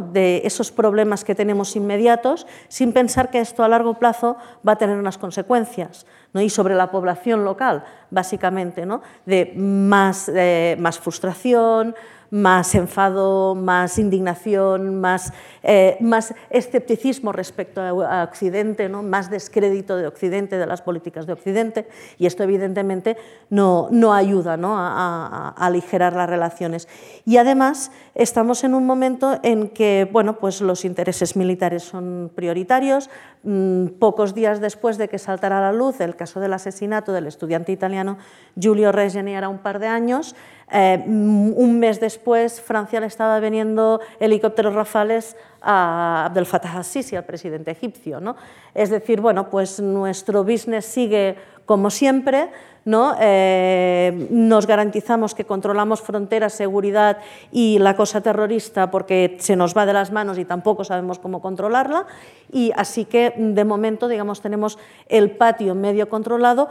[0.00, 4.76] de esos problemas que tenemos inmediatos, sin pensar que esto a largo plazo va a
[4.76, 6.06] tener unas consecuencias.
[6.32, 6.40] ¿no?
[6.40, 9.02] Y sobre la población local, básicamente, ¿no?
[9.26, 11.94] de más, eh, más frustración,
[12.34, 15.32] más enfado, más indignación, más,
[15.62, 19.04] eh, más escepticismo respecto a, Occidente, ¿no?
[19.04, 21.86] más descrédito de Occidente, de las políticas de Occidente,
[22.18, 23.16] y esto evidentemente
[23.50, 24.76] no, no ayuda ¿no?
[24.76, 26.88] A, a, aligerar las relaciones.
[27.24, 33.10] Y además estamos en un momento en que bueno, pues los intereses militares son prioritarios.
[33.46, 37.26] Mm, pocos días después de que saltara a la luz el caso del asesinato del
[37.26, 38.16] estudiante italiano
[38.58, 40.34] Giulio Regeni, era un par de años,
[40.72, 47.24] eh, un mes después, Francia le estaba vendiendo helicópteros rafales a Abdel Fattah al-Sisi, al
[47.24, 48.20] presidente egipcio.
[48.20, 48.36] ¿no?
[48.74, 51.36] Es decir, bueno, pues nuestro business sigue
[51.66, 52.50] como siempre,
[52.84, 53.16] ¿no?
[53.18, 57.18] Eh, nos garantizamos que controlamos fronteras, seguridad
[57.50, 61.40] y la cosa terrorista porque se nos va de las manos y tampoco sabemos cómo
[61.40, 62.06] controlarla.
[62.52, 66.68] Y así que, de momento, digamos, tenemos el patio medio controlado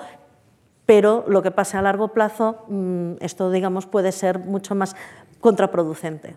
[0.86, 4.96] pero lo que pasa a largo plazo, mm, esto digamos, puede ser mucho más
[5.40, 6.36] contraproducente.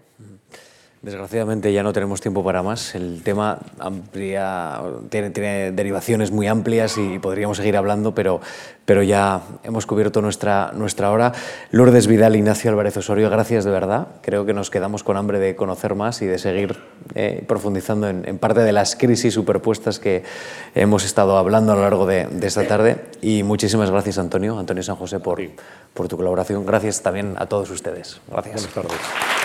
[1.03, 2.95] Desgraciadamente ya no tenemos tiempo para más.
[2.95, 5.31] El tema amplia, tiene,
[5.71, 8.41] derivaciones muy amplias y podríamos seguir hablando, pero,
[8.87, 11.33] pero ya hemos cubierto nuestra, nuestra hora.
[11.71, 14.09] Lourdes Vidal, Ignacio Álvarez Osorio, gracias de verdad.
[14.23, 16.77] Creo que nos quedamos con hambre de conocer más y de seguir
[17.15, 20.25] eh, profundizando en, parte de las crisis superpuestas que
[20.75, 22.97] hemos estado hablando a lo largo de, esta tarde.
[23.21, 25.41] Y muchísimas gracias, Antonio, Antonio San José, por,
[25.93, 26.65] por tu colaboración.
[26.65, 28.21] Gracias también a todos ustedes.
[28.29, 28.75] Gracias.
[28.75, 29.36] Buenas tardes.